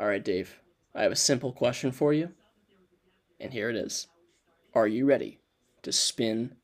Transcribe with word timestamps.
All 0.00 0.06
right, 0.06 0.24
Dave. 0.24 0.58
I 0.94 1.02
have 1.02 1.12
a 1.12 1.16
simple 1.16 1.52
question 1.52 1.92
for 1.92 2.14
you. 2.14 2.30
And 3.38 3.52
here 3.52 3.68
it 3.68 3.76
is. 3.76 4.06
Are 4.74 4.86
you 4.86 5.04
ready 5.04 5.40
to 5.82 5.92
spin 5.92 6.56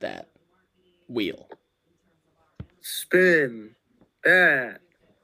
that 0.00 0.28
wheel? 1.06 1.50
Spin 2.80 3.76
that 4.24 4.80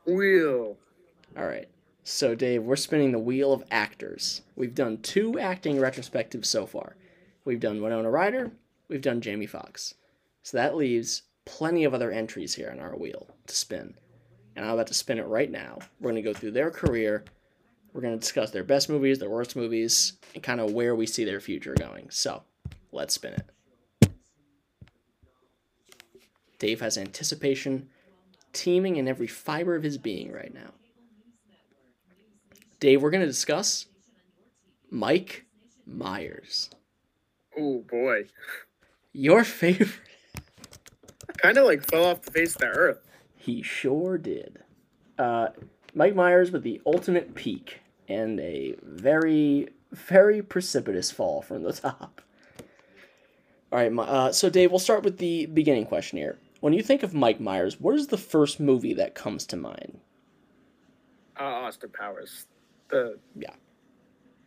wheel. 0.07 0.77
All 1.39 1.47
right. 1.47 1.67
So, 2.03 2.35
Dave, 2.35 2.63
we're 2.63 2.77
spinning 2.77 3.13
the 3.13 3.19
wheel 3.19 3.51
of 3.55 3.65
actors. 3.71 4.43
We've 4.57 4.75
done 4.75 4.99
two 4.99 5.39
acting 5.39 5.77
retrospectives 5.77 6.45
so 6.45 6.67
far. 6.67 6.97
We've 7.47 7.61
done 7.61 7.81
Winona 7.81 8.11
Ryder, 8.11 8.53
we've 8.89 9.01
done 9.01 9.23
Jamie 9.23 9.47
Foxx. 9.47 9.95
So 10.43 10.59
that 10.59 10.77
leaves 10.77 11.23
plenty 11.47 11.85
of 11.85 11.95
other 11.95 12.11
entries 12.11 12.55
here 12.55 12.71
on 12.71 12.79
our 12.79 12.95
wheel 12.95 13.27
to 13.47 13.57
spin. 13.57 13.95
And 14.55 14.67
I'm 14.67 14.73
about 14.73 14.89
to 14.89 14.95
spin 14.95 15.19
it 15.19 15.27
right 15.27 15.51
now. 15.51 15.79
We're 15.99 16.13
going 16.13 16.23
to 16.23 16.31
go 16.31 16.39
through 16.39 16.53
their 16.53 16.71
career. 16.71 17.25
We're 17.95 18.01
going 18.01 18.15
to 18.15 18.21
discuss 18.21 18.51
their 18.51 18.65
best 18.65 18.91
movies, 18.91 19.21
their 19.21 19.31
worst 19.31 19.55
movies, 19.55 20.15
and 20.35 20.43
kind 20.43 20.61
of 20.61 20.73
where 20.73 20.97
we 20.97 21.07
see 21.07 21.25
their 21.25 21.41
future 21.41 21.75
going. 21.75 22.11
So, 22.11 22.43
let's 22.91 23.15
spin 23.15 23.35
it. 23.35 24.11
Dave 26.59 26.81
has 26.81 26.99
anticipation 26.99 27.89
teeming 28.53 28.97
in 28.97 29.07
every 29.07 29.29
fiber 29.29 29.77
of 29.77 29.85
his 29.85 29.97
being 29.97 30.33
right 30.33 30.53
now. 30.53 30.73
Dave, 32.81 33.01
we're 33.01 33.11
going 33.11 33.21
to 33.21 33.27
discuss 33.27 33.87
Mike 34.91 35.45
Myers. 35.87 36.71
Oh 37.57 37.85
boy. 37.89 38.25
Your 39.13 39.45
favorite. 39.45 40.01
Kind 41.39 41.59
of 41.59 41.65
like 41.65 41.89
fell 41.89 42.05
off 42.05 42.23
the 42.23 42.33
face 42.33 42.57
of 42.57 42.63
the 42.63 42.67
earth. 42.69 43.01
He 43.37 43.63
sure 43.63 44.19
did. 44.19 44.59
Uh, 45.17 45.49
Mike 45.95 46.17
Myers 46.17 46.51
with 46.51 46.65
the 46.65 46.81
ultimate 46.87 47.35
peak 47.35 47.81
and 48.09 48.41
a 48.41 48.75
very, 48.83 49.69
very 49.93 50.43
precipitous 50.43 51.11
fall 51.11 51.43
from 51.43 51.63
the 51.63 51.73
top. 51.73 52.21
All 53.73 53.79
right, 53.79 53.93
uh, 53.99 54.33
so 54.33 54.49
Dave, 54.49 54.71
we'll 54.71 54.79
start 54.79 55.03
with 55.03 55.19
the 55.19 55.47
beginning 55.47 55.87
question 55.87 56.19
here. 56.19 56.39
When 56.61 56.73
you 56.73 56.83
think 56.83 57.03
of 57.03 57.13
Mike 57.13 57.41
Myers, 57.41 57.81
what 57.81 57.95
is 57.97 58.07
the 58.07 58.17
first 58.17 58.61
movie 58.61 58.95
that 58.95 59.15
comes 59.15 59.45
to 59.47 59.57
mind? 59.57 59.99
Uh, 61.39 61.43
Austin 61.45 61.91
Powers. 61.91 62.47
The 62.89 63.19
Yeah. 63.35 63.55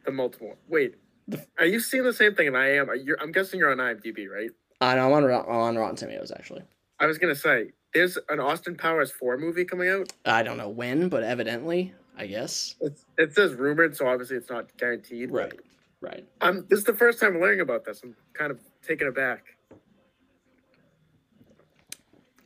the 0.05 0.11
multiple. 0.11 0.55
Wait, 0.69 0.95
The- 1.27 1.45
are 1.59 1.66
you 1.66 1.80
seeing 1.81 2.03
the 2.03 2.14
same 2.14 2.33
thing? 2.36 2.47
And 2.47 2.55
I 2.58 2.69
am. 2.69 2.88
You're, 3.03 3.19
I'm 3.21 3.31
guessing 3.33 3.59
you're 3.59 3.71
on 3.71 3.77
IMDb, 3.80 4.30
right? 4.30 4.52
Uh, 4.80 4.95
no, 4.95 5.08
I'm 5.14 5.23
on, 5.25 5.30
on 5.31 5.75
Rotten 5.77 5.95
Tomatoes, 5.97 6.31
actually. 6.31 6.61
I 6.99 7.05
was 7.05 7.17
gonna 7.17 7.36
say 7.36 7.71
there's 7.94 8.17
an 8.30 8.39
Austin 8.39 8.75
Powers 8.77 9.11
four 9.11 9.38
movie 9.38 9.66
coming 9.66 9.89
out. 9.89 10.14
I 10.25 10.44
don't 10.44 10.58
know 10.58 10.69
when, 10.69 11.09
but 11.09 11.23
evidently, 11.23 11.94
I 12.18 12.26
guess. 12.26 12.76
It's, 12.82 13.06
it 13.18 13.36
says 13.36 13.54
rumored, 13.54 13.96
so 13.96 14.08
obviously 14.08 14.38
it's 14.38 14.50
not 14.50 14.76
guaranteed. 14.78 15.32
Right, 15.32 15.54
right. 16.02 16.26
I'm. 16.42 16.66
This 16.68 16.80
is 16.80 16.86
the 16.86 16.94
first 16.94 17.20
time 17.20 17.36
I'm 17.36 17.42
learning 17.42 17.62
about 17.62 17.86
this. 17.86 18.02
I'm 18.04 18.16
kind 18.34 18.52
of 18.52 18.60
taken 18.86 19.08
aback. 19.08 19.46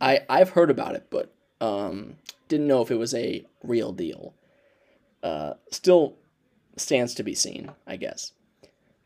I 0.01 0.21
I've 0.29 0.49
heard 0.49 0.69
about 0.69 0.95
it, 0.95 1.07
but 1.09 1.33
um, 1.61 2.17
didn't 2.49 2.67
know 2.67 2.81
if 2.81 2.91
it 2.91 2.97
was 2.97 3.13
a 3.13 3.45
real 3.63 3.93
deal. 3.93 4.33
Uh, 5.23 5.53
still 5.71 6.17
stands 6.75 7.13
to 7.15 7.23
be 7.23 7.35
seen, 7.35 7.71
I 7.87 7.95
guess. 7.95 8.33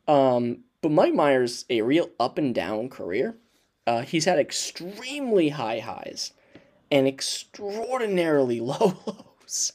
Um, 0.07 0.63
but 0.81 0.91
Mike 0.91 1.13
Myers 1.13 1.65
a 1.69 1.81
real 1.81 2.09
up 2.19 2.37
and 2.37 2.55
down 2.55 2.89
career. 2.89 3.35
Uh, 3.85 4.01
he's 4.01 4.25
had 4.25 4.39
extremely 4.39 5.49
high 5.49 5.79
highs 5.79 6.31
and 6.89 7.07
extraordinarily 7.07 8.59
low 8.61 8.97
lows. 9.05 9.73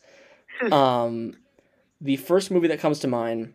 um, 0.73 1.35
the 2.01 2.17
first 2.17 2.51
movie 2.51 2.69
that 2.69 2.81
comes 2.81 3.01
to 3.01 3.09
mind 3.09 3.55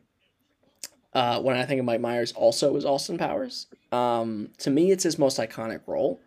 uh, 1.14 1.42
when 1.42 1.56
I 1.56 1.66
think 1.66 1.80
of 1.80 1.86
Mike 1.86 2.02
Myers 2.02 2.32
also 2.34 2.76
is 2.76 2.86
Austin 2.86 3.18
Powers. 3.18 3.68
Um, 3.92 4.50
to 4.60 4.70
me, 4.70 4.92
it's 4.92 5.04
his 5.04 5.18
most 5.18 5.40
iconic 5.40 5.82
role 5.88 6.20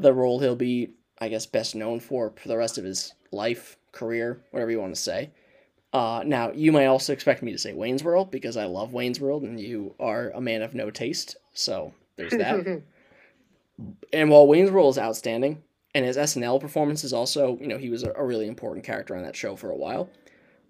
the 0.00 0.12
role 0.12 0.40
he'll 0.40 0.56
be, 0.56 0.94
I 1.20 1.28
guess, 1.28 1.46
best 1.46 1.74
known 1.74 2.00
for 2.00 2.32
for 2.36 2.48
the 2.48 2.56
rest 2.56 2.78
of 2.78 2.84
his 2.84 3.14
life, 3.30 3.76
career, 3.92 4.42
whatever 4.50 4.70
you 4.70 4.80
want 4.80 4.94
to 4.94 5.00
say. 5.00 5.30
Uh, 5.92 6.22
now, 6.24 6.50
you 6.52 6.72
may 6.72 6.86
also 6.86 7.12
expect 7.12 7.42
me 7.42 7.52
to 7.52 7.58
say 7.58 7.74
Wayne's 7.74 8.02
World 8.02 8.30
because 8.30 8.56
I 8.56 8.64
love 8.64 8.92
Wayne's 8.92 9.20
World 9.20 9.42
and 9.42 9.60
you 9.60 9.94
are 10.00 10.30
a 10.30 10.40
man 10.40 10.62
of 10.62 10.74
no 10.74 10.90
taste. 10.90 11.36
So 11.52 11.92
there's 12.16 12.32
that. 12.32 12.82
and 14.12 14.30
while 14.30 14.46
Wayne's 14.46 14.70
World 14.70 14.94
is 14.94 14.98
outstanding, 14.98 15.62
and 15.94 16.04
his 16.04 16.16
SNL 16.16 16.60
performance 16.60 17.04
is 17.04 17.12
also, 17.12 17.58
you 17.60 17.66
know, 17.66 17.78
he 17.78 17.90
was 17.90 18.02
a, 18.02 18.12
a 18.16 18.24
really 18.24 18.46
important 18.46 18.84
character 18.84 19.16
on 19.16 19.22
that 19.22 19.36
show 19.36 19.56
for 19.56 19.70
a 19.70 19.76
while. 19.76 20.08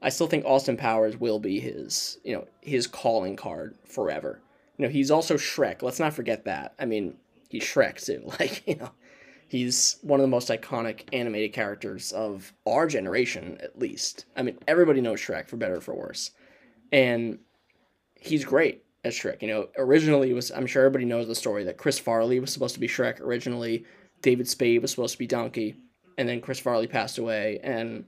I 0.03 0.09
still 0.09 0.27
think 0.27 0.45
Austin 0.45 0.77
Powers 0.77 1.19
will 1.19 1.39
be 1.39 1.61
his, 1.61 2.19
you 2.25 2.35
know, 2.35 2.47
his 2.63 2.87
calling 2.87 3.37
card 3.37 3.75
forever. 3.85 4.41
You 4.79 4.87
know, 4.87 4.93
he's 4.93 5.11
also 5.11 5.37
Shrek. 5.37 5.83
Let's 5.83 6.01
not 6.01 6.15
forget 6.15 6.45
that. 6.47 6.75
I 6.79 6.87
mean, 6.87 7.17
he's 7.49 7.65
Shrek 7.65 8.05
too. 8.05 8.23
Like, 8.41 8.67
you 8.67 8.77
know, 8.77 8.91
he's 9.49 9.99
one 10.01 10.21
of 10.21 10.25
the 10.25 10.29
most 10.29 10.49
iconic 10.49 11.03
animated 11.13 11.53
characters 11.53 12.13
of 12.13 12.55
our 12.67 12.87
generation, 12.87 13.59
at 13.63 13.79
least. 13.79 14.25
I 14.37 14.43
mean, 14.43 14.59
everybody 14.67 15.03
knows 15.03 15.21
Shrek 15.21 15.49
for 15.49 15.57
better 15.57 15.77
or 15.77 15.81
for 15.83 15.95
worse, 15.95 16.31
and 16.93 17.39
he's 18.15 18.45
great 18.45 18.85
as 19.05 19.15
Shrek. 19.15 19.43
You 19.43 19.49
know, 19.49 19.69
originally 19.77 20.31
it 20.31 20.35
was 20.35 20.51
I'm 20.51 20.67
sure 20.67 20.85
everybody 20.85 21.05
knows 21.05 21.27
the 21.27 21.35
story 21.35 21.65
that 21.65 21.77
Chris 21.77 21.99
Farley 21.99 22.41
was 22.41 22.53
supposed 22.53 22.75
to 22.75 22.81
be 22.81 22.89
Shrek 22.89 23.21
originally. 23.21 23.85
David 24.23 24.49
Spade 24.49 24.83
was 24.83 24.91
supposed 24.91 25.13
to 25.13 25.19
be 25.19 25.27
Donkey, 25.27 25.77
and 26.19 26.29
then 26.29 26.41
Chris 26.41 26.59
Farley 26.61 26.87
passed 26.87 27.19
away, 27.19 27.59
and 27.63 28.05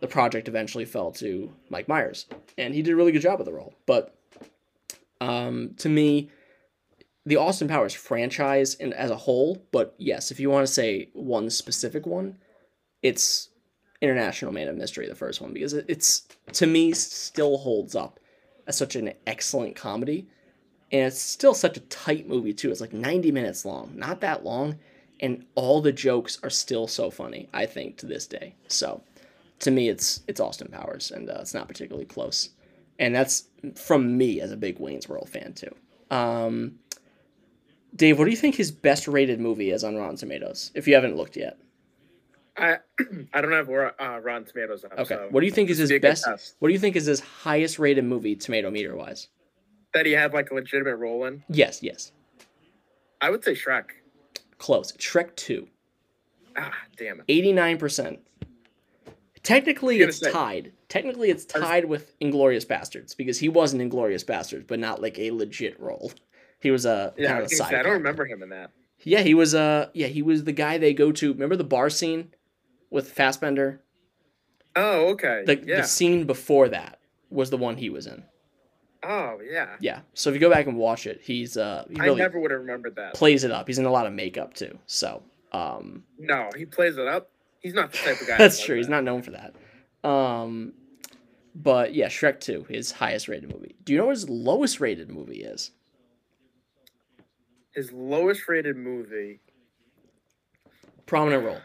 the 0.00 0.06
project 0.06 0.48
eventually 0.48 0.84
fell 0.84 1.10
to 1.12 1.52
Mike 1.70 1.88
Myers, 1.88 2.26
and 2.58 2.74
he 2.74 2.82
did 2.82 2.92
a 2.92 2.96
really 2.96 3.12
good 3.12 3.22
job 3.22 3.40
of 3.40 3.46
the 3.46 3.52
role. 3.52 3.74
But 3.86 4.14
um, 5.20 5.74
to 5.78 5.88
me, 5.88 6.30
the 7.24 7.36
Austin 7.36 7.68
Powers 7.68 7.94
franchise 7.94 8.74
and 8.76 8.92
as 8.94 9.10
a 9.10 9.16
whole, 9.16 9.66
but 9.72 9.94
yes, 9.98 10.30
if 10.30 10.38
you 10.38 10.50
want 10.50 10.66
to 10.66 10.72
say 10.72 11.08
one 11.14 11.50
specific 11.50 12.06
one, 12.06 12.38
it's 13.02 13.48
International 14.02 14.52
Man 14.52 14.68
of 14.68 14.76
Mystery, 14.76 15.08
the 15.08 15.14
first 15.14 15.40
one, 15.40 15.52
because 15.52 15.72
it- 15.72 15.86
it's 15.88 16.28
to 16.52 16.66
me 16.66 16.92
still 16.92 17.56
holds 17.58 17.96
up 17.96 18.20
as 18.66 18.76
such 18.76 18.94
an 18.96 19.12
excellent 19.26 19.74
comedy, 19.74 20.28
and 20.92 21.06
it's 21.06 21.20
still 21.20 21.54
such 21.54 21.76
a 21.76 21.80
tight 21.80 22.28
movie 22.28 22.52
too. 22.52 22.70
It's 22.70 22.80
like 22.80 22.92
ninety 22.92 23.32
minutes 23.32 23.64
long, 23.64 23.92
not 23.96 24.20
that 24.20 24.44
long, 24.44 24.78
and 25.20 25.44
all 25.54 25.80
the 25.80 25.92
jokes 25.92 26.38
are 26.42 26.50
still 26.50 26.86
so 26.86 27.10
funny. 27.10 27.48
I 27.52 27.66
think 27.66 27.96
to 27.98 28.06
this 28.06 28.26
day. 28.26 28.54
So, 28.68 29.02
to 29.60 29.70
me, 29.70 29.88
it's 29.88 30.22
it's 30.28 30.40
Austin 30.40 30.68
Powers, 30.68 31.10
and 31.10 31.28
uh, 31.30 31.38
it's 31.40 31.54
not 31.54 31.68
particularly 31.68 32.06
close, 32.06 32.50
and 32.98 33.14
that's 33.14 33.44
from 33.74 34.16
me 34.16 34.40
as 34.40 34.52
a 34.52 34.56
big 34.56 34.78
Wayne's 34.78 35.08
World 35.08 35.28
fan 35.28 35.52
too. 35.54 35.74
Um, 36.14 36.78
Dave, 37.94 38.18
what 38.18 38.26
do 38.26 38.30
you 38.30 38.36
think 38.36 38.54
his 38.54 38.70
best 38.70 39.08
rated 39.08 39.40
movie 39.40 39.70
is 39.70 39.82
on 39.84 39.96
Rotten 39.96 40.16
Tomatoes? 40.16 40.70
If 40.74 40.86
you 40.86 40.94
haven't 40.94 41.16
looked 41.16 41.36
yet. 41.36 41.56
I 42.58 42.78
I 43.32 43.40
don't 43.40 43.52
have 43.52 43.68
uh, 43.68 44.20
Rotten 44.20 44.44
Tomatoes 44.44 44.84
up. 44.84 44.92
Okay. 44.98 45.14
So 45.14 45.28
What 45.30 45.40
do 45.40 45.46
you 45.46 45.52
think 45.52 45.70
is 45.70 45.78
his 45.78 45.88
be 45.90 45.96
a 45.96 45.98
good 45.98 46.08
best? 46.08 46.24
test. 46.24 46.56
What 46.58 46.68
do 46.68 46.74
you 46.74 46.80
think 46.80 46.96
is 46.96 47.06
his 47.06 47.20
highest 47.20 47.78
rated 47.78 48.04
movie, 48.04 48.36
tomato 48.36 48.70
meter 48.70 48.94
wise? 48.96 49.28
that 49.94 50.04
he 50.04 50.12
had 50.12 50.34
like 50.34 50.50
a 50.50 50.54
legitimate 50.54 50.96
role 50.96 51.24
in. 51.24 51.42
Yes, 51.48 51.82
yes. 51.82 52.12
I 53.22 53.30
would 53.30 53.42
say 53.42 53.54
Shrek. 53.54 53.84
Close. 54.58 54.92
Shrek 54.92 55.34
2. 55.36 55.68
Ah, 56.56 56.72
damn 56.96 57.20
it. 57.20 57.26
89%. 57.26 58.18
Technically, 59.42 60.00
it's 60.00 60.18
say- 60.18 60.32
tied. 60.32 60.72
Technically, 60.88 61.30
it's 61.30 61.46
I 61.54 61.58
was- 61.58 61.68
tied 61.68 61.84
with 61.84 62.18
Inglourious 62.20 62.66
Basterds 62.66 63.16
because 63.16 63.38
he 63.38 63.48
was 63.48 63.74
in 63.74 63.80
Inglourious 63.90 64.24
Basterds, 64.24 64.66
but 64.66 64.78
not 64.78 65.00
like 65.02 65.18
a 65.18 65.30
legit 65.30 65.78
role. 65.78 66.12
He 66.60 66.70
was 66.70 66.86
a 66.86 67.12
Yeah, 67.16 67.28
kind 67.28 67.38
I, 67.38 67.42
of 67.42 67.46
a 67.46 67.54
side. 67.54 67.74
I 67.74 67.82
don't 67.82 67.92
remember 67.92 68.24
him 68.24 68.42
in 68.42 68.48
that. 68.48 68.70
Yeah, 69.02 69.20
he 69.20 69.34
was. 69.34 69.54
Uh, 69.54 69.90
yeah, 69.92 70.06
he 70.06 70.22
was 70.22 70.44
the 70.44 70.52
guy 70.52 70.78
they 70.78 70.94
go 70.94 71.12
to. 71.12 71.32
Remember 71.32 71.54
the 71.54 71.64
bar 71.64 71.90
scene 71.90 72.32
with 72.90 73.12
Fassbender? 73.12 73.82
Oh, 74.74 75.08
okay. 75.10 75.42
The, 75.46 75.56
yeah. 75.64 75.82
the 75.82 75.86
scene 75.86 76.24
before 76.26 76.68
that 76.70 76.98
was 77.30 77.50
the 77.50 77.56
one 77.56 77.76
he 77.76 77.90
was 77.90 78.06
in. 78.06 78.24
Oh, 79.02 79.38
yeah. 79.48 79.76
Yeah. 79.80 80.00
So 80.14 80.30
if 80.30 80.34
you 80.34 80.40
go 80.40 80.50
back 80.50 80.66
and 80.66 80.76
watch 80.76 81.06
it, 81.06 81.20
he's 81.22 81.56
uh 81.56 81.84
he 81.90 82.00
I 82.00 82.12
never 82.14 82.40
would 82.40 82.50
have 82.50 82.60
remembered 82.60 82.96
that. 82.96 83.14
plays 83.14 83.44
it 83.44 83.50
up. 83.50 83.66
He's 83.66 83.78
in 83.78 83.84
a 83.84 83.90
lot 83.90 84.06
of 84.06 84.12
makeup 84.12 84.54
too. 84.54 84.78
So 84.86 85.22
um 85.52 86.04
no, 86.18 86.50
he 86.56 86.64
plays 86.64 86.98
it 86.98 87.06
up. 87.06 87.30
He's 87.60 87.74
not 87.74 87.92
the 87.92 87.98
type 87.98 88.20
of 88.20 88.26
guy. 88.26 88.36
that's 88.38 88.62
true. 88.62 88.76
does 88.76 88.86
He's 88.86 88.90
not 88.90 89.04
known 89.04 89.22
for 89.22 89.32
that. 89.32 90.08
Um 90.08 90.72
but 91.54 91.94
yeah, 91.94 92.08
Shrek 92.08 92.40
2, 92.40 92.66
his 92.68 92.92
highest 92.92 93.28
rated 93.28 93.50
movie. 93.52 93.76
Do 93.84 93.92
you 93.92 93.98
know 93.98 94.06
what 94.06 94.16
his 94.16 94.28
lowest 94.28 94.78
rated 94.78 95.10
movie 95.10 95.42
is? 95.42 95.70
His 97.74 97.92
lowest 97.92 98.46
rated 98.48 98.76
movie. 98.76 99.40
Prominent 101.06 101.44
role. 101.44 101.60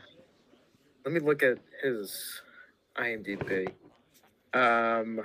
Let 1.03 1.13
me 1.13 1.19
look 1.19 1.43
at 1.43 1.57
his 1.83 2.41
IMDb. 2.95 3.69
Um, 4.53 5.21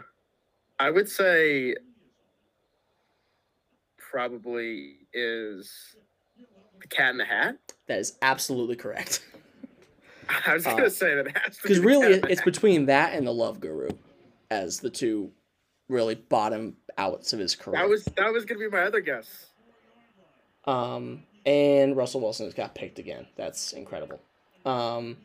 I 0.79 0.91
would 0.91 1.09
say 1.09 1.75
probably 4.11 4.97
is 5.13 5.97
the 6.81 6.87
Cat 6.89 7.11
in 7.13 7.19
the 7.19 7.25
Hat. 7.25 7.57
That 7.87 7.99
is 7.99 8.17
absolutely 8.23 8.77
correct. 8.77 9.25
I 10.47 10.55
was 10.55 10.67
Uh, 10.67 10.75
gonna 10.77 10.91
say 10.91 11.15
that 11.15 11.27
it 11.29 11.37
has 11.39 11.57
to 11.57 11.63
be 11.63 11.69
Because 11.69 11.79
really, 11.85 12.15
it's 12.31 12.43
between 12.43 12.87
that 12.87 13.15
and 13.15 13.27
The 13.27 13.33
Love 13.33 13.61
Guru. 13.61 13.89
as 14.51 14.81
the 14.81 14.91
two 14.91 15.31
really 15.89 16.15
bottom 16.17 16.77
outs 16.99 17.33
of 17.33 17.39
his 17.39 17.55
career. 17.55 17.81
That 17.81 17.89
was 17.89 18.05
that 18.17 18.33
was 18.33 18.45
gonna 18.45 18.61
be 18.61 18.69
my 18.69 18.83
other 18.83 19.01
guess. 19.01 19.47
Um, 20.65 21.23
and 21.45 21.97
Russell 21.97 22.21
Wilson 22.21 22.47
has 22.47 22.55
got 22.55 22.75
picked 22.75 22.99
again. 22.99 23.27
That's 23.37 23.73
incredible. 23.73 24.21
Um, 24.65 25.17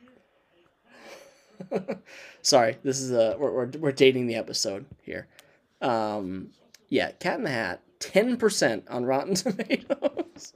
sorry, 2.41 2.77
this 2.83 2.99
is 2.99 3.11
a 3.11 3.35
we're, 3.39 3.51
we're, 3.51 3.71
we're 3.79 3.91
dating 3.91 4.27
the 4.27 4.35
episode 4.35 4.85
here. 5.01 5.27
Um, 5.81 6.49
yeah, 6.89 7.11
Cat 7.13 7.37
in 7.37 7.43
the 7.43 7.49
Hat, 7.49 7.81
ten 8.01 8.35
percent 8.35 8.83
on 8.89 9.05
Rotten 9.05 9.33
Tomatoes, 9.35 10.53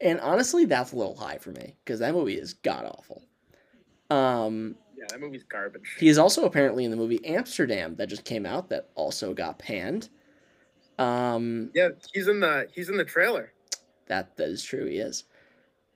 and 0.00 0.20
honestly, 0.20 0.66
that's 0.66 0.92
a 0.92 0.96
little 0.96 1.16
high 1.16 1.38
for 1.38 1.50
me 1.52 1.76
because 1.84 2.00
that 2.00 2.12
movie 2.12 2.34
is 2.38 2.52
god 2.52 2.84
awful. 2.84 3.22
Um, 4.10 4.74
Yeah, 4.96 5.04
that 5.10 5.20
movie's 5.20 5.44
garbage. 5.44 5.96
he 5.98 6.08
is 6.08 6.18
also 6.18 6.44
apparently 6.44 6.84
in 6.84 6.90
the 6.90 6.96
movie 6.96 7.24
Amsterdam 7.24 7.94
that 7.96 8.08
just 8.08 8.24
came 8.24 8.44
out 8.44 8.68
that 8.70 8.88
also 8.94 9.32
got 9.34 9.58
panned. 9.58 10.08
Um, 10.98 11.70
Yeah, 11.74 11.90
he's 12.12 12.28
in 12.28 12.40
the 12.40 12.68
he's 12.74 12.88
in 12.90 12.96
the 12.96 13.04
trailer. 13.04 13.52
That 14.06 14.36
that 14.36 14.48
is 14.48 14.62
true. 14.62 14.86
He 14.86 14.98
is. 14.98 15.24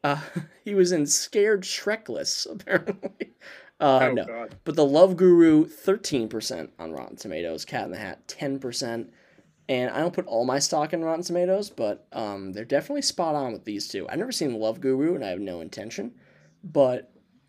Uh, 0.05 0.21
he 0.65 0.75
was 0.75 0.93
in 0.93 1.07
Scared 1.07 1.63
Shrekless 1.63 2.47
apparently. 2.51 3.33
Uh, 3.81 3.99
oh 4.03 4.13
no, 4.13 4.25
god. 4.27 4.55
but 4.65 4.77
the 4.77 4.85
Love 4.85 5.17
Guru 5.17 5.67
thirteen 5.67 6.29
percent 6.29 6.71
on 6.79 6.93
Rotten 6.93 7.17
Tomatoes. 7.17 7.65
Cat 7.65 7.87
in 7.87 7.91
the 7.91 7.97
Hat 7.99 8.29
ten 8.29 8.59
percent. 8.59 9.11
And 9.69 9.91
I 9.91 10.01
don't 10.01 10.13
put 10.13 10.27
all 10.27 10.45
my 10.45 10.59
stock 10.59 10.93
in 10.93 11.05
Rotten 11.05 11.23
Tomatoes, 11.23 11.71
but 11.71 12.07
um, 12.13 12.53
they're 12.53 12.65
definitely 12.65 13.03
spot 13.03 13.35
on 13.35 13.53
with 13.53 13.65
these 13.65 13.89
two. 13.89 14.09
I've 14.09 14.19
never 14.19 14.33
seen 14.33 14.59
Love 14.59 14.81
Guru, 14.81 15.15
and 15.15 15.25
I 15.25 15.29
have 15.29 15.41
no 15.41 15.61
intention. 15.61 16.13
But 16.65 17.13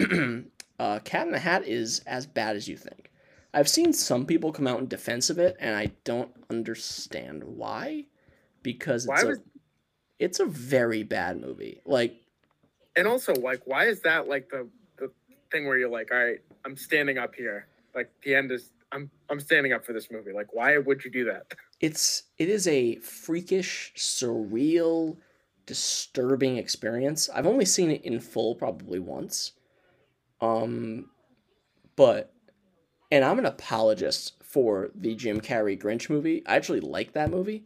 uh, 0.80 1.00
Cat 1.04 1.28
in 1.28 1.34
the 1.34 1.40
Hat 1.40 1.68
is 1.68 2.00
as 2.06 2.26
bad 2.26 2.56
as 2.56 2.68
you 2.68 2.78
think. 2.78 3.12
I've 3.54 3.70
seen 3.70 3.94
some 3.94 4.26
people 4.26 4.52
come 4.52 4.68
out 4.68 4.80
in 4.80 4.88
defense 4.88 5.30
of 5.30 5.38
it, 5.38 5.58
and 5.60 5.76
I 5.76 5.92
don't 6.04 6.32
understand 6.50 7.44
why. 7.44 8.06
Because 8.64 9.06
Why 9.08 9.16
it's 9.16 9.24
a, 9.24 9.28
was 9.28 9.40
it's 10.20 10.40
a 10.40 10.46
very 10.46 11.04
bad 11.04 11.40
movie. 11.40 11.82
Like 11.86 12.16
and 12.96 13.08
also 13.08 13.34
like 13.36 13.62
why 13.66 13.88
is 13.88 14.02
that 14.02 14.28
like 14.28 14.50
the 14.50 14.68
the 14.98 15.12
thing 15.52 15.68
where 15.68 15.78
you're 15.78 15.90
like, 15.90 16.12
all 16.12 16.24
right, 16.24 16.40
I'm 16.66 16.78
standing 16.78 17.18
up 17.18 17.36
here. 17.36 17.68
Like 17.94 18.10
the 18.24 18.36
end 18.36 18.52
is 18.52 18.72
I'm 18.92 19.12
I'm 19.30 19.40
standing 19.40 19.74
up 19.74 19.86
for 19.86 19.94
this 19.94 20.10
movie. 20.10 20.32
Like 20.32 20.54
why 20.54 20.78
would 20.78 21.04
you 21.04 21.12
do 21.12 21.26
that? 21.26 21.54
it's 21.84 22.24
it 22.38 22.48
is 22.48 22.66
a 22.66 22.96
freakish, 23.00 23.92
surreal, 23.98 25.18
disturbing 25.66 26.56
experience. 26.56 27.30
I've 27.36 27.46
only 27.46 27.66
seen 27.66 27.92
it 27.92 28.06
in 28.06 28.22
full 28.22 28.56
probably 28.56 29.00
once. 29.00 29.52
Um 30.40 31.10
but 31.98 32.32
and 33.12 33.26
I'm 33.26 33.38
an 33.38 33.46
apologist 33.46 34.42
for 34.42 34.92
the 34.96 35.14
Jim 35.14 35.42
Carrey 35.42 35.78
Grinch 35.78 36.10
movie. 36.10 36.42
I 36.46 36.56
actually 36.56 36.80
like 36.80 37.12
that 37.12 37.30
movie, 37.30 37.66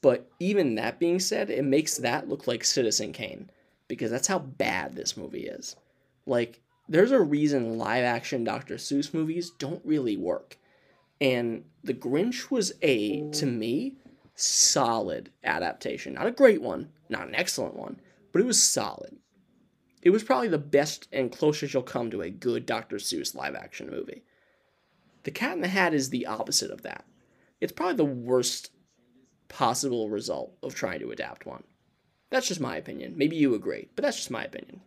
but 0.00 0.30
even 0.40 0.76
that 0.76 0.98
being 0.98 1.20
said, 1.20 1.50
it 1.50 1.62
makes 1.62 1.98
that 1.98 2.26
look 2.26 2.46
like 2.46 2.64
Citizen 2.64 3.12
Kane 3.12 3.50
because 3.86 4.10
that's 4.10 4.28
how 4.28 4.38
bad 4.38 4.96
this 4.96 5.14
movie 5.14 5.46
is. 5.46 5.76
Like 6.24 6.62
there's 6.88 7.12
a 7.12 7.20
reason 7.20 7.76
live 7.76 8.04
action 8.04 8.44
Dr. 8.44 8.76
Seuss 8.76 9.12
movies 9.12 9.50
don't 9.50 9.84
really 9.84 10.16
work. 10.16 10.56
And 11.20 11.64
The 11.82 11.94
Grinch 11.94 12.50
was 12.50 12.72
a, 12.82 13.28
to 13.32 13.46
me, 13.46 13.96
solid 14.34 15.30
adaptation. 15.42 16.14
Not 16.14 16.26
a 16.26 16.32
great 16.32 16.62
one, 16.62 16.90
not 17.08 17.26
an 17.26 17.34
excellent 17.34 17.74
one, 17.74 18.00
but 18.32 18.40
it 18.40 18.46
was 18.46 18.62
solid. 18.62 19.16
It 20.02 20.10
was 20.10 20.22
probably 20.22 20.48
the 20.48 20.58
best 20.58 21.08
and 21.12 21.32
closest 21.32 21.74
you'll 21.74 21.82
come 21.82 22.10
to 22.10 22.22
a 22.22 22.30
good 22.30 22.66
Dr. 22.66 22.96
Seuss 22.96 23.34
live 23.34 23.56
action 23.56 23.90
movie. 23.90 24.22
The 25.24 25.32
Cat 25.32 25.54
in 25.54 25.60
the 25.60 25.68
Hat 25.68 25.92
is 25.92 26.10
the 26.10 26.26
opposite 26.26 26.70
of 26.70 26.82
that. 26.82 27.04
It's 27.60 27.72
probably 27.72 27.96
the 27.96 28.04
worst 28.04 28.70
possible 29.48 30.08
result 30.08 30.56
of 30.62 30.74
trying 30.74 31.00
to 31.00 31.10
adapt 31.10 31.46
one. 31.46 31.64
That's 32.30 32.48
just 32.48 32.60
my 32.60 32.76
opinion. 32.76 33.14
Maybe 33.16 33.36
you 33.36 33.54
agree, 33.54 33.88
but 33.96 34.02
that's 34.02 34.18
just 34.18 34.30
my 34.30 34.44
opinion. 34.44 34.82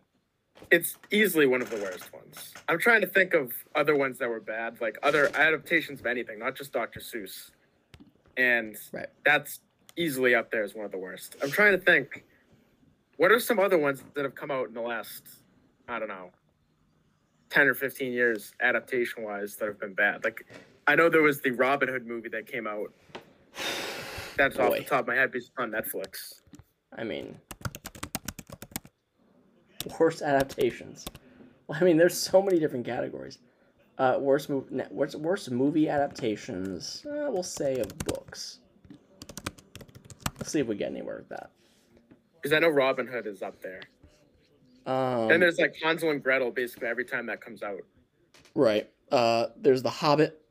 It's 0.70 0.96
easily 1.10 1.46
one 1.46 1.60
of 1.60 1.70
the 1.70 1.76
worst 1.76 2.12
ones. 2.12 2.54
I'm 2.68 2.78
trying 2.78 3.02
to 3.02 3.06
think 3.06 3.34
of 3.34 3.52
other 3.74 3.94
ones 3.94 4.18
that 4.18 4.28
were 4.28 4.40
bad, 4.40 4.80
like 4.80 4.96
other 5.02 5.30
adaptations 5.34 6.00
of 6.00 6.06
anything, 6.06 6.38
not 6.38 6.54
just 6.56 6.72
Dr. 6.72 7.00
Seuss. 7.00 7.50
And 8.36 8.76
Right. 8.92 9.08
that's 9.24 9.60
easily 9.96 10.34
up 10.34 10.50
there 10.50 10.62
as 10.62 10.74
one 10.74 10.86
of 10.86 10.90
the 10.92 10.98
worst. 10.98 11.36
I'm 11.42 11.50
trying 11.50 11.72
to 11.72 11.84
think 11.84 12.24
what 13.16 13.30
are 13.30 13.38
some 13.40 13.58
other 13.58 13.76
ones 13.76 14.02
that 14.14 14.24
have 14.24 14.34
come 14.34 14.50
out 14.50 14.68
in 14.68 14.74
the 14.74 14.80
last, 14.80 15.28
I 15.86 15.98
don't 15.98 16.08
know, 16.08 16.30
10 17.50 17.68
or 17.68 17.74
15 17.74 18.12
years, 18.12 18.54
adaptation 18.60 19.22
wise, 19.22 19.56
that 19.56 19.66
have 19.66 19.78
been 19.78 19.92
bad? 19.92 20.24
Like, 20.24 20.46
I 20.86 20.94
know 20.94 21.10
there 21.10 21.20
was 21.22 21.42
the 21.42 21.50
Robin 21.50 21.88
Hood 21.88 22.06
movie 22.06 22.30
that 22.30 22.46
came 22.46 22.66
out. 22.66 22.92
That's 24.38 24.58
off 24.58 24.74
the 24.74 24.84
top 24.84 25.00
of 25.02 25.06
my 25.08 25.14
head 25.14 25.30
because 25.30 25.48
it's 25.48 25.58
on 25.58 25.70
Netflix. 25.70 26.40
I 26.96 27.04
mean, 27.04 27.38
worst 29.98 30.22
adaptations. 30.22 31.04
Well, 31.66 31.78
I 31.80 31.84
mean, 31.84 31.96
there's 31.96 32.16
so 32.16 32.42
many 32.42 32.58
different 32.58 32.86
categories. 32.86 33.38
Uh, 33.98 34.16
worst 34.18 34.48
movie, 34.48 34.82
worst, 34.90 35.16
worst 35.16 35.50
movie 35.50 35.88
adaptations. 35.88 37.04
Uh, 37.06 37.30
we'll 37.30 37.42
say 37.42 37.76
of 37.76 37.96
books. 37.98 38.58
Let's 40.38 40.50
see 40.50 40.60
if 40.60 40.66
we 40.66 40.74
get 40.76 40.90
anywhere 40.90 41.18
with 41.18 41.28
that. 41.28 41.50
Because 42.34 42.52
I 42.52 42.58
know 42.58 42.70
Robin 42.70 43.06
Hood 43.06 43.26
is 43.26 43.42
up 43.42 43.60
there. 43.62 43.82
Um, 44.86 45.28
Then 45.28 45.38
there's 45.40 45.58
like 45.58 45.76
Hansel 45.80 46.10
and 46.10 46.22
Gretel 46.22 46.50
basically 46.50 46.88
every 46.88 47.04
time 47.04 47.26
that 47.26 47.40
comes 47.40 47.62
out. 47.62 47.82
Right. 48.54 48.90
Uh, 49.10 49.46
there's 49.56 49.82
the 49.82 49.90
Hobbit 49.90 50.42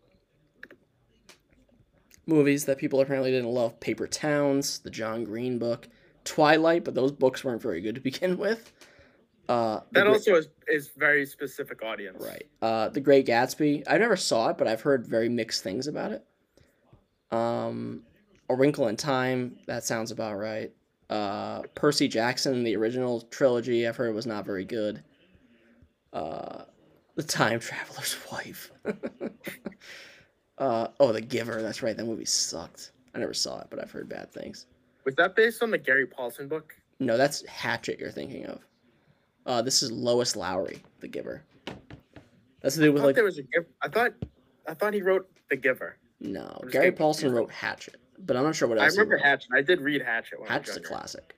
movies 2.26 2.66
that 2.66 2.78
people 2.78 3.02
apparently 3.02 3.32
didn't 3.32 3.50
love. 3.50 3.80
Paper 3.80 4.08
Towns, 4.08 4.80
the 4.80 4.90
John 4.90 5.24
Green 5.24 5.58
book, 5.58 5.90
Twilight, 6.24 6.86
but 6.86 6.96
those 6.96 7.12
books 7.12 7.44
weren't 7.44 7.62
very 7.62 7.82
good 7.82 7.96
to 7.96 8.02
begin 8.02 8.38
with. 8.38 8.72
Uh, 9.50 9.82
That 9.92 10.08
also 10.08 10.36
is, 10.36 10.48
is 10.68 10.92
very 10.98 11.26
specific 11.26 11.84
audience. 11.84 12.24
Right. 12.26 12.48
Uh, 12.62 12.90
the 12.90 13.02
Great 13.02 13.26
Gatsby. 13.26 13.84
I 13.88 13.98
never 13.98 14.16
saw 14.16 14.50
it, 14.50 14.58
but 14.58 14.68
I've 14.68 14.82
heard 14.82 15.06
very 15.08 15.30
mixed 15.30 15.64
things 15.64 15.88
about 15.88 16.12
it. 16.12 16.26
Um, 17.36 18.04
A 18.50 18.56
Wrinkle 18.56 18.88
in 18.88 18.96
Time. 18.96 19.58
That 19.68 19.84
sounds 19.84 20.12
about 20.12 20.36
right. 20.38 20.72
Uh, 21.10 21.64
Percy 21.76 22.08
Jackson, 22.08 22.64
the 22.64 22.76
original 22.78 23.22
trilogy. 23.22 23.88
I've 23.88 23.98
heard 23.98 24.16
was 24.16 24.26
not 24.26 24.46
very 24.46 24.64
good. 24.64 25.04
Uh, 26.14 26.64
the 27.16 27.24
Time 27.24 27.60
Traveler's 27.60 28.16
Wife. 28.32 28.72
uh, 30.58 30.88
oh, 31.00 31.12
The 31.12 31.22
Giver. 31.22 31.62
That's 31.62 31.84
right. 31.84 31.96
That 31.98 32.06
movie 32.06 32.26
sucked. 32.26 32.92
I 33.14 33.20
never 33.20 33.34
saw 33.34 33.60
it, 33.60 33.68
but 33.70 33.80
I've 33.80 33.92
heard 33.92 34.08
bad 34.08 34.32
things. 34.32 34.68
Was 35.04 35.16
that 35.16 35.36
based 35.36 35.62
on 35.64 35.72
the 35.72 35.78
Gary 35.78 36.06
Paulsen 36.08 36.48
book? 36.48 36.74
No, 37.00 37.18
that's 37.18 37.46
Hatchet 37.48 38.00
you're 38.00 38.12
thinking 38.12 38.46
of. 38.46 38.62
Uh, 39.46 39.62
this 39.62 39.82
is 39.84 39.92
Lois 39.92 40.36
Lowry, 40.36 40.82
The 41.00 41.08
Giver. 41.08 41.44
That's 42.62 42.76
the 42.76 42.84
I 42.84 42.86
dude 42.86 42.94
with 42.96 43.04
like 43.04 43.16
there 43.16 43.24
was 43.24 43.40
a 43.40 43.44
giver. 43.44 43.68
I 43.82 43.88
thought 43.90 44.14
I 44.68 44.74
thought 44.76 44.94
he 44.94 45.02
wrote 45.02 45.28
The 45.50 45.56
Giver. 45.56 45.98
No, 46.20 46.60
Gary 46.70 46.92
Paulsen 46.92 47.34
wrote 47.34 47.50
Hatchet, 47.52 47.98
but 48.20 48.38
I'm 48.38 48.44
not 48.44 48.56
sure 48.56 48.68
what 48.68 48.78
I 48.78 48.84
else. 48.86 48.94
he 48.94 49.00
remember. 49.02 49.18
Hatchet. 49.18 49.50
I 49.54 49.62
did 49.64 49.82
read 49.82 50.04
Hatchet 50.04 50.40
when 50.40 50.48
Hatchet's 50.48 50.70
I 50.70 50.74
a 50.74 50.76
was 50.76 50.84
younger. 50.84 50.88
classic. 50.90 51.36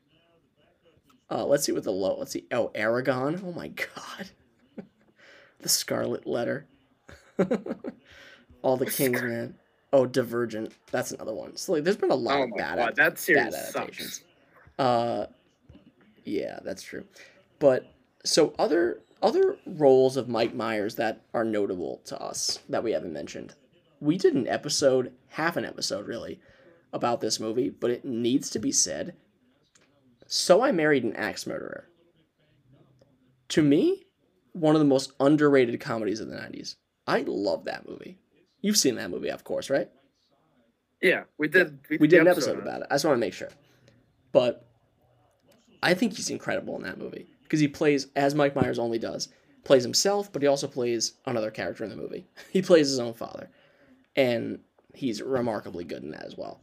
Uh, 1.31 1.45
let's 1.45 1.63
see 1.63 1.71
what 1.71 1.83
the 1.85 1.91
low. 1.91 2.17
Let's 2.19 2.31
see. 2.33 2.45
Oh, 2.51 2.69
Eragon. 2.75 3.41
Oh 3.45 3.53
my 3.53 3.69
God. 3.69 4.29
the 5.61 5.69
Scarlet 5.69 6.27
Letter. 6.27 6.65
All 8.61 8.75
the 8.75 8.85
King's 8.85 9.21
Men. 9.21 9.55
Oh, 9.93 10.05
Divergent. 10.05 10.73
That's 10.91 11.11
another 11.11 11.33
one. 11.33 11.55
So 11.55 11.71
like, 11.73 11.83
there's 11.85 11.95
been 11.97 12.11
a 12.11 12.15
lot 12.15 12.39
Oh 12.39 12.43
of 12.43 12.49
bad, 12.57 12.77
god, 12.77 12.87
ad- 12.89 12.95
that 12.97 13.17
series 13.19 13.45
bad 13.45 13.53
adaptations. 13.53 14.13
sucks. 14.15 14.23
Uh, 14.77 15.27
yeah, 16.25 16.59
that's 16.63 16.83
true. 16.83 17.05
But 17.59 17.92
so 18.23 18.53
other 18.57 19.01
other 19.21 19.57
roles 19.65 20.17
of 20.17 20.27
Mike 20.27 20.53
Myers 20.53 20.95
that 20.95 21.21
are 21.33 21.45
notable 21.45 22.01
to 22.05 22.21
us 22.21 22.59
that 22.67 22.83
we 22.83 22.91
haven't 22.91 23.13
mentioned. 23.13 23.53
We 24.01 24.17
did 24.17 24.33
an 24.33 24.49
episode, 24.49 25.13
half 25.29 25.55
an 25.55 25.63
episode 25.63 26.07
really, 26.07 26.41
about 26.91 27.21
this 27.21 27.39
movie, 27.39 27.69
but 27.69 27.89
it 27.89 28.03
needs 28.03 28.49
to 28.49 28.59
be 28.59 28.71
said. 28.71 29.15
So 30.27 30.61
I 30.61 30.73
married 30.73 31.05
an 31.05 31.15
axe 31.15 31.47
murderer. 31.47 31.87
To 33.49 33.61
me, 33.61 34.03
one 34.51 34.75
of 34.75 34.79
the 34.79 34.85
most 34.85 35.13
underrated 35.19 35.79
comedies 35.79 36.19
of 36.19 36.27
the 36.27 36.35
'90s. 36.35 36.75
I 37.07 37.23
love 37.25 37.65
that 37.65 37.87
movie. 37.87 38.19
You've 38.61 38.77
seen 38.77 38.95
that 38.95 39.09
movie, 39.09 39.29
of 39.29 39.43
course, 39.43 39.69
right? 39.69 39.89
Yeah, 41.01 41.23
we 41.37 41.47
did. 41.47 41.79
We 41.89 41.97
the 41.97 42.07
did 42.07 42.21
an 42.21 42.27
episode 42.27 42.59
about 42.59 42.81
it. 42.81 42.87
I 42.89 42.95
just 42.95 43.05
want 43.05 43.15
to 43.15 43.19
make 43.19 43.33
sure. 43.33 43.49
But 44.31 44.67
I 45.81 45.93
think 45.93 46.13
he's 46.13 46.29
incredible 46.29 46.75
in 46.77 46.83
that 46.83 46.97
movie 46.97 47.32
because 47.43 47.59
he 47.59 47.67
plays 47.67 48.07
as 48.15 48.35
Mike 48.35 48.55
Myers 48.55 48.79
only 48.79 48.99
does. 48.99 49.29
Plays 49.63 49.83
himself, 49.83 50.31
but 50.31 50.41
he 50.41 50.47
also 50.47 50.67
plays 50.67 51.13
another 51.25 51.51
character 51.51 51.83
in 51.83 51.89
the 51.89 51.95
movie. 51.95 52.27
He 52.51 52.61
plays 52.61 52.89
his 52.89 52.99
own 52.99 53.13
father, 53.13 53.49
and 54.15 54.59
he's 54.93 55.21
remarkably 55.21 55.83
good 55.83 56.03
in 56.03 56.11
that 56.11 56.25
as 56.25 56.37
well. 56.37 56.61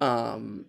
Um, 0.00 0.66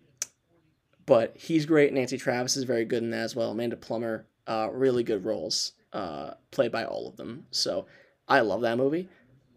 but 1.06 1.36
he's 1.36 1.66
great. 1.66 1.94
Nancy 1.94 2.18
Travis 2.18 2.56
is 2.56 2.64
very 2.64 2.86
good 2.86 3.04
in 3.04 3.12
that 3.12 3.24
as 3.24 3.36
well. 3.36 3.52
Amanda 3.52 3.76
Plummer, 3.76 4.26
uh, 4.48 4.70
really 4.72 5.04
good 5.04 5.26
roles, 5.26 5.74
uh, 5.92 6.32
played 6.52 6.72
by 6.72 6.86
all 6.86 7.08
of 7.08 7.18
them. 7.18 7.46
So 7.52 7.88
I 8.28 8.40
love 8.40 8.62
that 8.62 8.78
movie, 8.78 9.10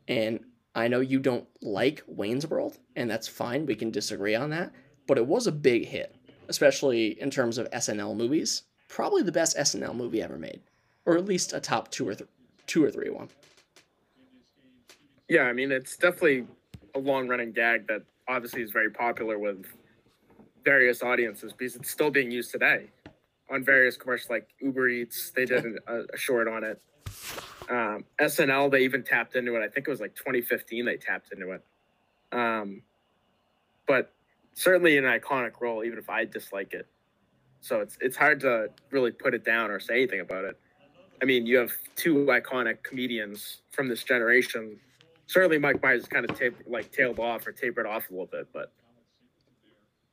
and 0.08 0.40
I 0.74 0.88
know 0.88 1.00
you 1.00 1.20
don't 1.20 1.46
like 1.62 2.02
Wayne's 2.06 2.46
World, 2.46 2.78
and 2.96 3.10
that's 3.10 3.28
fine. 3.28 3.66
We 3.66 3.76
can 3.76 3.90
disagree 3.90 4.34
on 4.34 4.50
that, 4.50 4.72
but 5.06 5.18
it 5.18 5.26
was 5.26 5.46
a 5.46 5.52
big 5.52 5.86
hit, 5.86 6.14
especially 6.48 7.20
in 7.20 7.30
terms 7.30 7.58
of 7.58 7.70
SNL 7.70 8.16
movies. 8.16 8.64
Probably 8.88 9.22
the 9.22 9.32
best 9.32 9.56
SNL 9.56 9.94
movie 9.94 10.22
ever 10.22 10.36
made, 10.36 10.60
or 11.04 11.16
at 11.16 11.24
least 11.24 11.52
a 11.52 11.60
top 11.60 11.90
two 11.90 12.08
or 12.08 12.14
th- 12.14 12.28
two 12.66 12.84
or 12.84 12.90
three 12.90 13.10
one. 13.10 13.28
Yeah, 15.28 15.42
I 15.42 15.52
mean, 15.52 15.72
it's 15.72 15.96
definitely 15.96 16.46
a 16.94 16.98
long 16.98 17.28
running 17.28 17.52
gag 17.52 17.88
that 17.88 18.02
obviously 18.28 18.62
is 18.62 18.70
very 18.70 18.90
popular 18.90 19.38
with 19.38 19.66
various 20.64 21.02
audiences 21.02 21.52
because 21.52 21.76
it's 21.76 21.90
still 21.90 22.10
being 22.10 22.30
used 22.30 22.50
today 22.50 22.90
on 23.50 23.64
various 23.64 23.96
commercials 23.96 24.30
like 24.30 24.48
Uber 24.60 24.88
Eats. 24.88 25.30
They 25.30 25.44
did 25.44 25.64
a, 25.86 26.04
a 26.12 26.16
short 26.16 26.48
on 26.48 26.64
it. 26.64 26.80
Um, 27.68 28.04
SNL, 28.20 28.70
they 28.70 28.80
even 28.80 29.02
tapped 29.02 29.36
into 29.36 29.56
it. 29.56 29.64
I 29.64 29.68
think 29.68 29.88
it 29.88 29.90
was 29.90 30.00
like 30.00 30.14
2015 30.14 30.84
they 30.84 30.96
tapped 30.96 31.32
into 31.32 31.52
it. 31.52 31.64
Um, 32.32 32.82
but 33.86 34.12
certainly 34.54 34.98
an 34.98 35.04
iconic 35.04 35.60
role, 35.60 35.84
even 35.84 35.98
if 35.98 36.10
I 36.10 36.24
dislike 36.24 36.72
it. 36.72 36.86
So 37.66 37.80
it's 37.80 37.96
it's 38.00 38.16
hard 38.16 38.40
to 38.40 38.68
really 38.90 39.10
put 39.10 39.34
it 39.34 39.44
down 39.44 39.70
or 39.70 39.80
say 39.80 39.94
anything 39.94 40.20
about 40.20 40.44
it. 40.44 40.58
I 41.20 41.24
mean, 41.24 41.46
you 41.46 41.56
have 41.56 41.72
two 41.96 42.26
iconic 42.26 42.82
comedians 42.82 43.62
from 43.72 43.88
this 43.88 44.04
generation 44.04 44.78
certainly 45.26 45.58
Mike 45.58 45.82
Myers 45.82 46.06
kind 46.06 46.28
of 46.28 46.38
taped, 46.38 46.68
like 46.68 46.90
tailed 46.92 47.18
off 47.18 47.46
or 47.46 47.52
tapered 47.52 47.86
off 47.86 48.08
a 48.08 48.12
little 48.12 48.26
bit, 48.26 48.48
but 48.52 48.72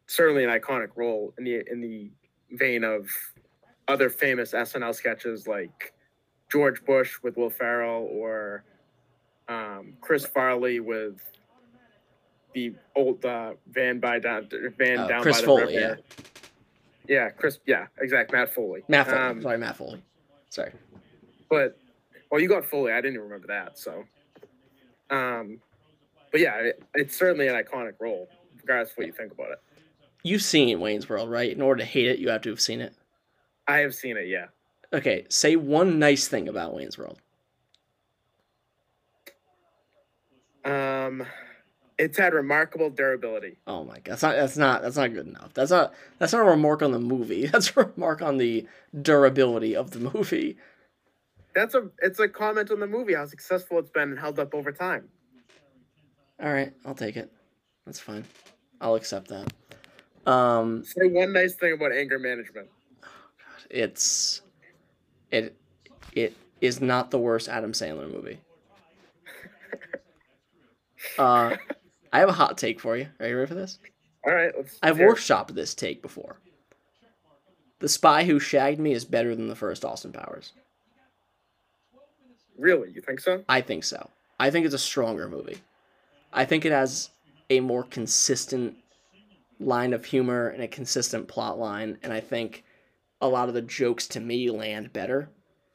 certainly 0.07 0.43
an 0.43 0.49
iconic 0.49 0.89
role 0.95 1.33
in 1.37 1.43
the 1.43 1.63
in 1.71 1.79
the 1.81 2.11
vein 2.51 2.83
of 2.83 3.07
other 3.87 4.09
famous 4.09 4.51
SNL 4.53 4.93
sketches 4.93 5.47
like 5.47 5.93
George 6.51 6.83
Bush 6.85 7.17
with 7.23 7.37
Will 7.37 7.49
Ferrell 7.49 8.07
or 8.11 8.63
um, 9.47 9.93
Chris 10.01 10.25
Farley 10.25 10.79
with 10.79 11.21
the 12.53 12.73
old 12.95 13.23
uh, 13.25 13.53
van 13.71 13.99
by 13.99 14.19
down 14.19 14.47
van 14.77 14.99
Uh, 14.99 15.07
down 15.07 15.21
Chris 15.21 15.37
by 15.37 15.41
the 15.41 15.47
Foley, 15.47 15.75
river. 15.75 15.99
Yeah, 15.99 16.23
Chris. 17.37 17.59
Yeah, 17.65 17.87
exactly. 17.99 18.37
Matt 18.37 18.53
Foley. 18.53 18.83
Matt 18.87 19.07
Foley. 19.07 19.17
Um, 19.17 19.41
Sorry, 19.41 19.57
Matt 19.57 19.77
Foley. 19.77 20.03
Sorry. 20.49 20.71
but 21.49 21.77
well, 22.31 22.41
you 22.41 22.47
got 22.47 22.65
Foley. 22.65 22.91
I 22.91 22.97
didn't 22.97 23.15
even 23.15 23.23
remember 23.23 23.47
that. 23.47 23.77
So, 23.77 24.03
um, 25.09 25.59
but 26.31 26.41
yeah, 26.41 26.55
it, 26.55 26.83
it's 26.93 27.15
certainly 27.17 27.47
an 27.47 27.55
iconic 27.55 27.93
role, 27.99 28.27
regardless 28.61 28.91
of 28.91 28.97
what 28.97 29.07
you 29.07 29.13
think 29.13 29.31
about 29.31 29.51
it. 29.51 29.61
You've 30.23 30.41
seen 30.41 30.79
Wayne's 30.79 31.09
World, 31.09 31.29
right? 31.29 31.51
In 31.51 31.61
order 31.61 31.79
to 31.79 31.85
hate 31.85 32.07
it, 32.07 32.19
you 32.19 32.29
have 32.29 32.41
to 32.43 32.49
have 32.49 32.61
seen 32.61 32.81
it. 32.81 32.93
I 33.67 33.77
have 33.79 33.93
seen 33.93 34.17
it. 34.17 34.27
Yeah. 34.27 34.45
Okay, 34.93 35.25
say 35.29 35.55
one 35.55 35.99
nice 35.99 36.27
thing 36.27 36.47
about 36.47 36.73
Wayne's 36.73 36.97
World. 36.97 37.19
Um, 40.65 41.25
it's 41.97 42.17
had 42.17 42.33
remarkable 42.33 42.89
durability. 42.89 43.57
Oh 43.67 43.83
my 43.83 43.99
god, 43.99 44.03
that's 44.05 44.23
not 44.23 44.35
that's 44.35 44.57
not 44.57 44.81
that's 44.81 44.97
not 44.97 45.13
good 45.13 45.27
enough. 45.27 45.53
That's 45.53 45.71
not 45.71 45.93
that's 46.19 46.33
not 46.33 46.41
a 46.41 46.49
remark 46.49 46.81
on 46.81 46.91
the 46.91 46.99
movie. 46.99 47.45
That's 47.51 47.75
a 47.75 47.85
remark 47.85 48.21
on 48.21 48.37
the 48.37 48.67
durability 49.01 49.75
of 49.75 49.91
the 49.91 49.99
movie. 49.99 50.57
That's 51.55 51.75
a 51.75 51.89
it's 52.01 52.19
a 52.19 52.27
comment 52.27 52.71
on 52.71 52.79
the 52.79 52.87
movie 52.87 53.13
how 53.13 53.25
successful 53.25 53.77
it's 53.79 53.91
been 53.91 54.09
and 54.11 54.19
held 54.19 54.39
up 54.39 54.55
over 54.55 54.71
time. 54.71 55.07
All 56.41 56.51
right, 56.51 56.73
I'll 56.85 56.95
take 56.95 57.15
it. 57.15 57.31
That's 57.85 57.99
fine. 57.99 58.25
I'll 58.81 58.95
accept 58.95 59.27
that. 59.29 59.51
Um, 60.25 60.83
Say 60.83 61.07
one 61.07 61.31
nice 61.33 61.53
thing 61.55 61.73
about 61.73 61.91
anger 61.91 62.17
management. 62.17 62.69
it's 63.69 64.41
it 65.31 65.55
it 66.13 66.35
is 66.61 66.81
not 66.81 67.11
the 67.11 67.19
worst 67.19 67.49
Adam 67.49 67.71
Sandler 67.73 68.11
movie. 68.11 68.39
Uh, 71.19 71.55
I 72.13 72.19
have 72.19 72.29
a 72.29 72.33
hot 72.33 72.59
take 72.59 72.79
for 72.79 72.95
you. 72.95 73.07
Are 73.19 73.27
you 73.27 73.35
ready 73.35 73.47
for 73.47 73.55
this? 73.55 73.79
All 74.25 74.33
right, 74.33 74.53
let's. 74.55 74.77
I've 74.83 74.97
workshopped 74.97 75.49
this 75.49 75.73
take 75.73 76.03
before. 76.03 76.37
The 77.79 77.89
Spy 77.89 78.23
Who 78.23 78.39
Shagged 78.39 78.79
Me 78.79 78.93
is 78.93 79.03
better 79.03 79.35
than 79.35 79.49
the 79.49 79.55
first 79.55 79.83
Austin 79.83 80.13
Powers. 80.13 80.53
Really, 82.57 82.91
you 82.91 83.01
think 83.01 83.19
so? 83.19 83.43
I 83.49 83.61
think 83.61 83.83
so. 83.83 84.09
I 84.39 84.51
think 84.51 84.65
it's 84.65 84.75
a 84.75 84.79
stronger 84.79 85.27
movie. 85.27 85.57
I 86.31 86.45
think 86.45 86.65
it 86.65 86.71
has 86.71 87.09
a 87.49 87.59
more 87.59 87.83
consistent 87.83 88.77
line 89.59 89.91
of 89.91 90.05
humor 90.05 90.49
and 90.49 90.61
a 90.61 90.67
consistent 90.67 91.27
plot 91.27 91.57
line, 91.57 91.97
and 92.03 92.13
I 92.13 92.19
think 92.19 92.63
a 93.21 93.27
lot 93.27 93.47
of 93.47 93.55
the 93.55 93.61
jokes 93.61 94.07
to 94.09 94.19
me 94.19 94.51
land 94.51 94.93
better 94.93 95.29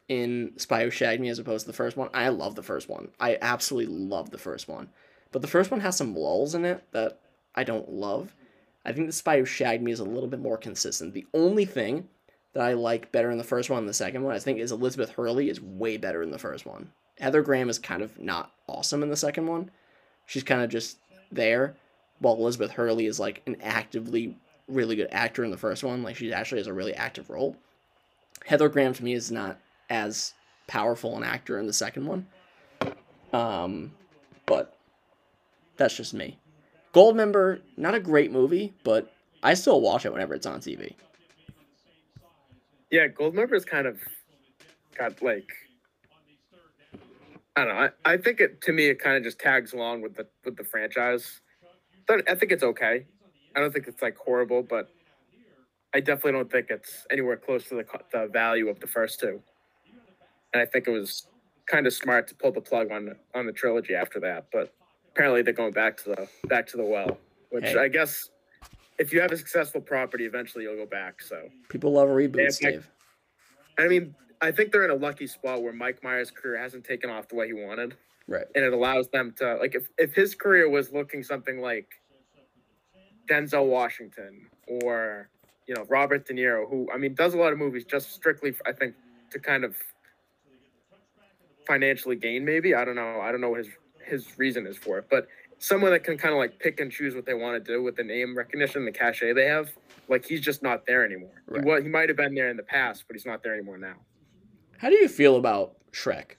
in 0.09 0.52
Spy 0.57 0.85
Who 0.85 0.90
Shagged 0.90 1.21
Me 1.21 1.28
as 1.30 1.40
opposed 1.40 1.66
to 1.66 1.73
the 1.73 1.76
first 1.76 1.97
one. 1.97 2.11
I 2.14 2.28
love 2.28 2.54
the 2.54 2.62
first 2.62 2.88
one. 2.88 3.09
I 3.18 3.38
absolutely 3.42 3.92
love 3.92 4.30
the 4.30 4.38
first 4.38 4.68
one. 4.68 4.88
But 5.32 5.42
the 5.42 5.49
first 5.49 5.70
one 5.70 5.80
has 5.80 5.97
some 5.97 6.16
lulls 6.16 6.54
in 6.54 6.64
it 6.64 6.85
that 6.92 7.20
I 7.54 7.64
don't 7.64 7.90
love. 7.90 8.35
I 8.85 8.92
think 8.92 9.06
the 9.06 9.12
Spy 9.12 9.38
Who 9.38 9.44
Shagged 9.44 9.82
Me 9.82 9.92
is 9.92 10.00
a 10.00 10.04
little 10.04 10.28
bit 10.28 10.40
more 10.40 10.56
consistent. 10.56 11.12
The 11.12 11.26
only 11.35 11.64
thing 11.64 12.08
that 12.54 12.62
I 12.62 12.73
like 12.73 13.12
better 13.12 13.30
in 13.30 13.38
the 13.38 13.44
first 13.44 13.68
one 13.68 13.80
than 13.80 13.87
the 13.87 13.92
second 13.92 14.23
one, 14.23 14.35
I 14.35 14.38
think, 14.38 14.58
is 14.58 14.73
Elizabeth 14.73 15.11
Hurley 15.11 15.50
is 15.50 15.61
way 15.61 15.97
better 15.97 16.23
in 16.23 16.30
the 16.30 16.38
first 16.38 16.64
one. 16.64 16.92
Heather 17.18 17.42
Graham 17.42 17.68
is 17.68 17.78
kind 17.78 18.02
of 18.02 18.18
not 18.18 18.52
awesome 18.66 19.02
in 19.02 19.11
the 19.11 19.16
second 19.16 19.47
one. 19.47 19.70
She's 20.26 20.44
kind 20.44 20.62
of 20.62 20.70
just 20.70 20.99
there, 21.30 21.76
while 22.20 22.35
Elizabeth 22.35 22.70
Hurley 22.73 23.06
is 23.06 23.20
like 23.20 23.42
an 23.47 23.56
actively 23.61 24.37
really 24.66 24.97
good 24.97 25.08
actor 25.11 25.44
in 25.44 25.50
the 25.50 25.56
first 25.56 25.82
one. 25.85 26.02
Like 26.02 26.16
she 26.16 26.32
actually 26.32 26.61
has 26.61 26.66
a 26.66 26.73
really 26.73 26.94
active 26.94 27.28
role. 27.28 27.56
Heather 28.47 28.68
Graham 28.68 28.94
to 28.94 29.04
me 29.04 29.12
is 29.12 29.30
not 29.30 29.58
as 29.90 30.35
powerful 30.66 31.16
an 31.16 31.25
actor 31.25 31.58
in 31.58 31.66
the 31.66 31.73
second 31.73 32.06
one. 32.06 32.26
Um, 33.32 33.92
but 34.47 34.77
that's 35.78 35.97
just 35.97 36.12
me. 36.12 36.38
Goldmember, 36.92 37.61
not 37.76 37.94
a 37.94 38.00
great 38.00 38.30
movie, 38.32 38.75
but 38.85 39.12
I 39.42 39.54
still 39.54 39.80
watch 39.80 40.04
it 40.04 40.12
whenever 40.12 40.35
it's 40.35 40.47
on 40.47 40.61
TV. 40.61 40.94
Yeah, 42.90 43.06
Goldmember's 43.06 43.64
kind 43.64 43.87
of 43.87 44.00
got 44.97 45.23
like 45.23 45.49
I 47.56 47.64
don't 47.64 47.75
know. 47.75 47.88
I, 48.04 48.12
I 48.12 48.16
think 48.16 48.40
it 48.40 48.61
to 48.62 48.73
me 48.73 48.87
it 48.87 49.00
kind 49.00 49.16
of 49.16 49.23
just 49.23 49.38
tags 49.38 49.73
along 49.73 50.02
with 50.02 50.14
the 50.14 50.26
with 50.44 50.56
the 50.56 50.64
franchise. 50.64 51.40
I 52.11 52.35
think 52.35 52.52
it's 52.52 52.62
okay. 52.62 53.04
I 53.54 53.61
don't 53.61 53.73
think 53.73 53.87
it's 53.87 54.00
like 54.00 54.16
horrible, 54.16 54.62
but 54.62 54.88
I 55.92 56.00
definitely 56.00 56.32
don't 56.32 56.50
think 56.50 56.68
it's 56.70 57.06
anywhere 57.11 57.37
close 57.37 57.64
to 57.68 57.75
the 57.75 57.85
the 58.12 58.28
value 58.32 58.68
of 58.68 58.80
the 58.80 58.87
first 58.87 59.20
two. 59.20 59.42
And 60.52 60.62
I 60.62 60.66
think 60.66 60.87
it 60.87 60.90
was 60.90 61.26
kind 61.66 61.87
of 61.87 61.92
smart 61.92 62.28
to 62.28 62.35
pull 62.35 62.52
the 62.52 62.61
plug 62.61 62.90
on 62.90 63.14
on 63.35 63.47
the 63.47 63.52
trilogy 63.52 63.94
after 63.94 64.20
that. 64.20 64.47
But 64.52 64.73
apparently 65.18 65.42
they're 65.42 65.52
going 65.52 65.72
back 65.72 65.96
to 65.96 66.10
the 66.10 66.28
back 66.46 66.64
to 66.68 66.76
the 66.76 66.84
well, 66.84 67.18
which 67.50 67.64
Hey. 67.64 67.76
I 67.76 67.88
guess 67.88 68.30
if 68.98 69.12
you 69.12 69.20
have 69.20 69.32
a 69.32 69.37
successful 69.37 69.80
property, 69.80 70.25
eventually 70.26 70.64
you'll 70.64 70.76
go 70.76 70.87
back. 70.87 71.20
So. 71.20 71.48
People 71.68 71.92
love 71.92 72.08
reboots, 72.08 72.60
Yeah, 72.62 72.70
Dave. 72.70 72.90
I 73.78 73.88
mean, 73.88 74.14
I 74.40 74.52
think 74.52 74.70
they're 74.72 74.84
in 74.84 74.90
a 74.90 74.94
lucky 74.94 75.26
spot 75.26 75.62
where 75.62 75.72
Mike 75.72 76.02
Myers' 76.04 76.30
career 76.30 76.56
hasn't 76.60 76.84
taken 76.84 77.10
off 77.10 77.26
the 77.28 77.34
way 77.34 77.48
he 77.48 77.52
wanted, 77.52 77.96
Right. 78.28 78.46
and 78.54 78.64
it 78.64 78.72
allows 78.72 79.08
them 79.08 79.34
to 79.38 79.56
like 79.56 79.75
if 79.75 79.88
if 79.98 80.14
his 80.14 80.37
career 80.37 80.68
was 80.70 80.92
looking 80.92 81.25
something 81.25 81.60
like 81.60 81.88
Denzel 83.28 83.66
Washington 83.66 84.46
or 84.68 85.28
you 85.66 85.75
know 85.75 85.84
Robert 85.88 86.26
De 86.26 86.32
Niro, 86.32 86.68
who 86.70 86.88
I 86.94 86.96
mean 86.96 87.14
does 87.14 87.34
a 87.34 87.38
lot 87.38 87.52
of 87.52 87.58
movies 87.58 87.84
just 87.84 88.12
strictly 88.12 88.54
I 88.64 88.72
think 88.72 88.94
to 89.32 89.40
kind 89.40 89.64
of 89.64 89.75
financially 91.66 92.16
gain 92.16 92.44
maybe 92.46 92.75
I 92.75 92.82
don't 92.84 92.94
know 92.94 93.20
I 93.20 93.30
don't 93.30 93.42
know 93.42 93.50
what 93.50 93.58
his 93.58 93.68
his 94.09 94.38
reason 94.38 94.67
is 94.67 94.77
for 94.77 94.99
it, 94.99 95.07
but 95.11 95.29
someone 95.59 95.91
that 95.93 96.05
can 96.05 96.17
kind 96.17 96.33
of 96.33 96.38
like 96.38 96.59
pick 96.59 96.81
and 96.81 96.91
choose 96.91 97.15
what 97.15 97.27
they 97.27 97.35
want 97.35 97.62
to 97.62 97.73
do 97.73 97.83
with 97.83 97.97
the 97.97 98.05
name 98.05 98.37
recognition, 98.37 98.85
the 98.85 98.93
cachet 98.93 99.33
they 99.33 99.47
have. 99.47 99.71
Like 100.09 100.25
he's 100.25 100.41
just 100.41 100.62
not 100.62 100.87
there 100.87 101.05
anymore. 101.05 101.43
Right. 101.47 101.62
He, 101.62 101.69
wa- 101.69 101.81
he 101.81 101.88
might 101.88 102.09
have 102.09 102.17
been 102.17 102.35
there 102.35 102.49
in 102.49 102.57
the 102.57 102.62
past, 102.62 103.05
but 103.07 103.15
he's 103.15 103.27
not 103.27 103.43
there 103.43 103.55
anymore 103.55 103.77
now. 103.79 103.97
How 104.79 104.88
do 104.88 104.97
you 104.97 105.09
feel 105.09 105.37
about 105.37 105.77
Shrek 105.93 106.37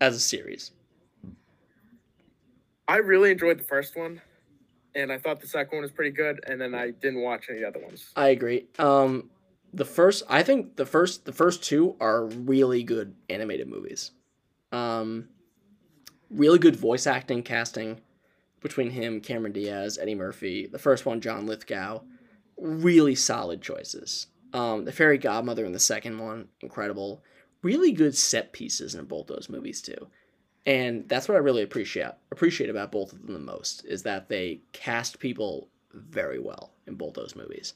as 0.00 0.16
a 0.16 0.20
series? 0.20 0.70
I 2.86 2.96
really 2.96 3.30
enjoyed 3.30 3.58
the 3.58 3.64
first 3.64 3.96
one, 3.96 4.22
and 4.94 5.12
I 5.12 5.18
thought 5.18 5.40
the 5.40 5.46
second 5.46 5.76
one 5.76 5.82
was 5.82 5.90
pretty 5.90 6.12
good, 6.12 6.40
and 6.46 6.58
then 6.58 6.74
I 6.74 6.90
didn't 6.92 7.20
watch 7.20 7.48
any 7.50 7.62
other 7.62 7.80
ones. 7.80 8.10
I 8.16 8.28
agree. 8.28 8.66
Um, 8.78 9.28
the 9.74 9.84
first, 9.84 10.22
I 10.30 10.42
think 10.42 10.76
the 10.76 10.86
first, 10.86 11.26
the 11.26 11.32
first 11.32 11.62
two 11.62 11.96
are 12.00 12.24
really 12.26 12.82
good 12.82 13.14
animated 13.28 13.68
movies. 13.68 14.12
Um, 14.72 15.28
really 16.30 16.58
good 16.58 16.76
voice 16.76 17.06
acting, 17.06 17.42
casting 17.42 18.00
between 18.60 18.90
him, 18.90 19.20
Cameron 19.20 19.52
Diaz, 19.52 19.98
Eddie 20.00 20.14
Murphy. 20.14 20.66
The 20.66 20.78
first 20.78 21.06
one, 21.06 21.20
John 21.20 21.46
Lithgow, 21.46 22.00
really 22.56 23.14
solid 23.14 23.62
choices. 23.62 24.26
Um, 24.52 24.84
the 24.84 24.92
Fairy 24.92 25.18
Godmother 25.18 25.64
in 25.64 25.72
the 25.72 25.78
second 25.78 26.18
one, 26.18 26.48
incredible. 26.60 27.22
Really 27.62 27.92
good 27.92 28.16
set 28.16 28.52
pieces 28.52 28.94
in 28.94 29.04
both 29.04 29.26
those 29.26 29.48
movies 29.48 29.82
too. 29.82 30.08
And 30.66 31.08
that's 31.08 31.28
what 31.28 31.36
I 31.36 31.38
really 31.38 31.62
appreciate 31.62 32.12
appreciate 32.30 32.68
about 32.70 32.92
both 32.92 33.12
of 33.12 33.22
them 33.22 33.32
the 33.32 33.38
most 33.38 33.84
is 33.86 34.02
that 34.02 34.28
they 34.28 34.60
cast 34.72 35.18
people 35.18 35.68
very 35.94 36.38
well 36.38 36.72
in 36.86 36.94
both 36.94 37.14
those 37.14 37.34
movies. 37.34 37.74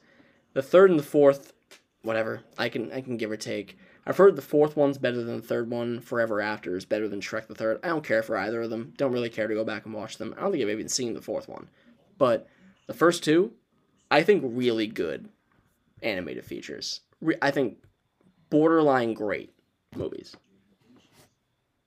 The 0.52 0.62
third 0.62 0.90
and 0.90 0.98
the 0.98 1.04
fourth, 1.04 1.52
whatever, 2.02 2.42
I 2.58 2.68
can 2.68 2.92
I 2.92 3.00
can 3.00 3.16
give 3.16 3.30
or 3.30 3.36
take. 3.36 3.78
I've 4.04 4.16
heard 4.16 4.34
the 4.34 4.42
fourth 4.42 4.76
one's 4.76 4.98
better 4.98 5.22
than 5.22 5.36
the 5.36 5.46
third 5.46 5.70
one. 5.70 6.00
Forever 6.00 6.40
After 6.40 6.76
is 6.76 6.84
better 6.84 7.08
than 7.08 7.20
Shrek 7.20 7.46
the 7.46 7.54
Third. 7.54 7.78
I 7.84 7.88
don't 7.88 8.04
care 8.04 8.22
for 8.22 8.36
either 8.36 8.62
of 8.62 8.70
them. 8.70 8.94
Don't 8.96 9.12
really 9.12 9.30
care 9.30 9.46
to 9.46 9.54
go 9.54 9.64
back 9.64 9.84
and 9.84 9.94
watch 9.94 10.18
them. 10.18 10.34
I 10.36 10.40
don't 10.40 10.52
think 10.52 10.62
I've 10.62 10.70
even 10.70 10.88
seen 10.88 11.14
the 11.14 11.22
fourth 11.22 11.48
one, 11.48 11.68
but 12.18 12.48
the 12.86 12.94
first 12.94 13.22
two, 13.22 13.52
I 14.10 14.22
think 14.22 14.42
really 14.44 14.88
good 14.88 15.28
animated 16.02 16.44
features. 16.44 17.00
Re- 17.20 17.38
I 17.40 17.52
think 17.52 17.78
borderline 18.50 19.14
great 19.14 19.52
movies. 19.94 20.34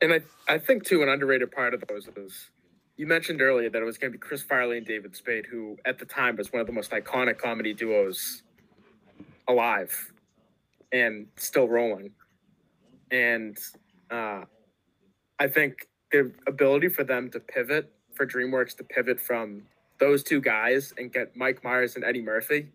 And 0.02 0.14
I, 0.14 0.22
I 0.48 0.58
think 0.58 0.86
too 0.86 1.04
an 1.04 1.10
underrated 1.10 1.52
part 1.52 1.74
of 1.74 1.84
those 1.88 2.08
is 2.16 2.50
you 2.96 3.08
mentioned 3.08 3.42
earlier 3.42 3.70
that 3.70 3.82
it 3.82 3.86
was 3.86 3.98
going 3.98 4.14
to 4.14 4.18
be 4.18 4.22
Chris 4.22 4.42
Farley 4.42 4.78
and 4.78 4.88
David 4.88 5.16
Spade, 5.16 5.46
who 5.46 5.78
at 5.86 6.00
the 6.00 6.06
time 6.06 6.38
was 6.38 6.54
one 6.54 6.62
of 6.62 6.68
the 6.68 6.74
most 6.74 6.92
iconic 6.92 7.38
comedy 7.38 7.74
duos 7.74 8.44
alive 9.48 10.14
and 10.96 11.28
still 11.36 11.68
rolling. 11.68 12.10
And 13.12 13.58
uh, 14.10 14.44
I 15.40 15.48
think 15.48 15.90
the 16.12 16.32
ability 16.48 16.88
for 16.88 17.04
them 17.04 17.30
to 17.32 17.40
pivot, 17.40 17.92
for 18.14 18.26
DreamWorks 18.26 18.78
to 18.78 18.84
pivot 18.86 19.20
from 19.20 19.64
those 20.00 20.24
two 20.24 20.40
guys 20.40 20.94
and 20.98 21.12
get 21.12 21.36
Mike 21.36 21.64
Myers 21.66 21.96
and 21.98 22.06
Eddie 22.06 22.22
Murphy, 22.22 22.70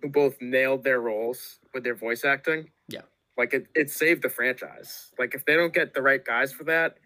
who 0.00 0.08
both 0.08 0.36
nailed 0.40 0.84
their 0.84 1.00
roles 1.00 1.58
with 1.74 1.84
their 1.84 1.94
voice 1.94 2.24
acting. 2.24 2.70
Yeah. 2.88 3.02
Like 3.36 3.52
it, 3.52 3.66
it 3.74 3.90
saved 3.90 4.22
the 4.22 4.30
franchise. 4.30 5.12
Like 5.18 5.34
if 5.34 5.44
they 5.44 5.54
don't 5.54 5.74
get 5.74 5.92
the 5.92 6.00
right 6.00 6.24
guys 6.24 6.50
for 6.50 6.64
that, 6.64 6.96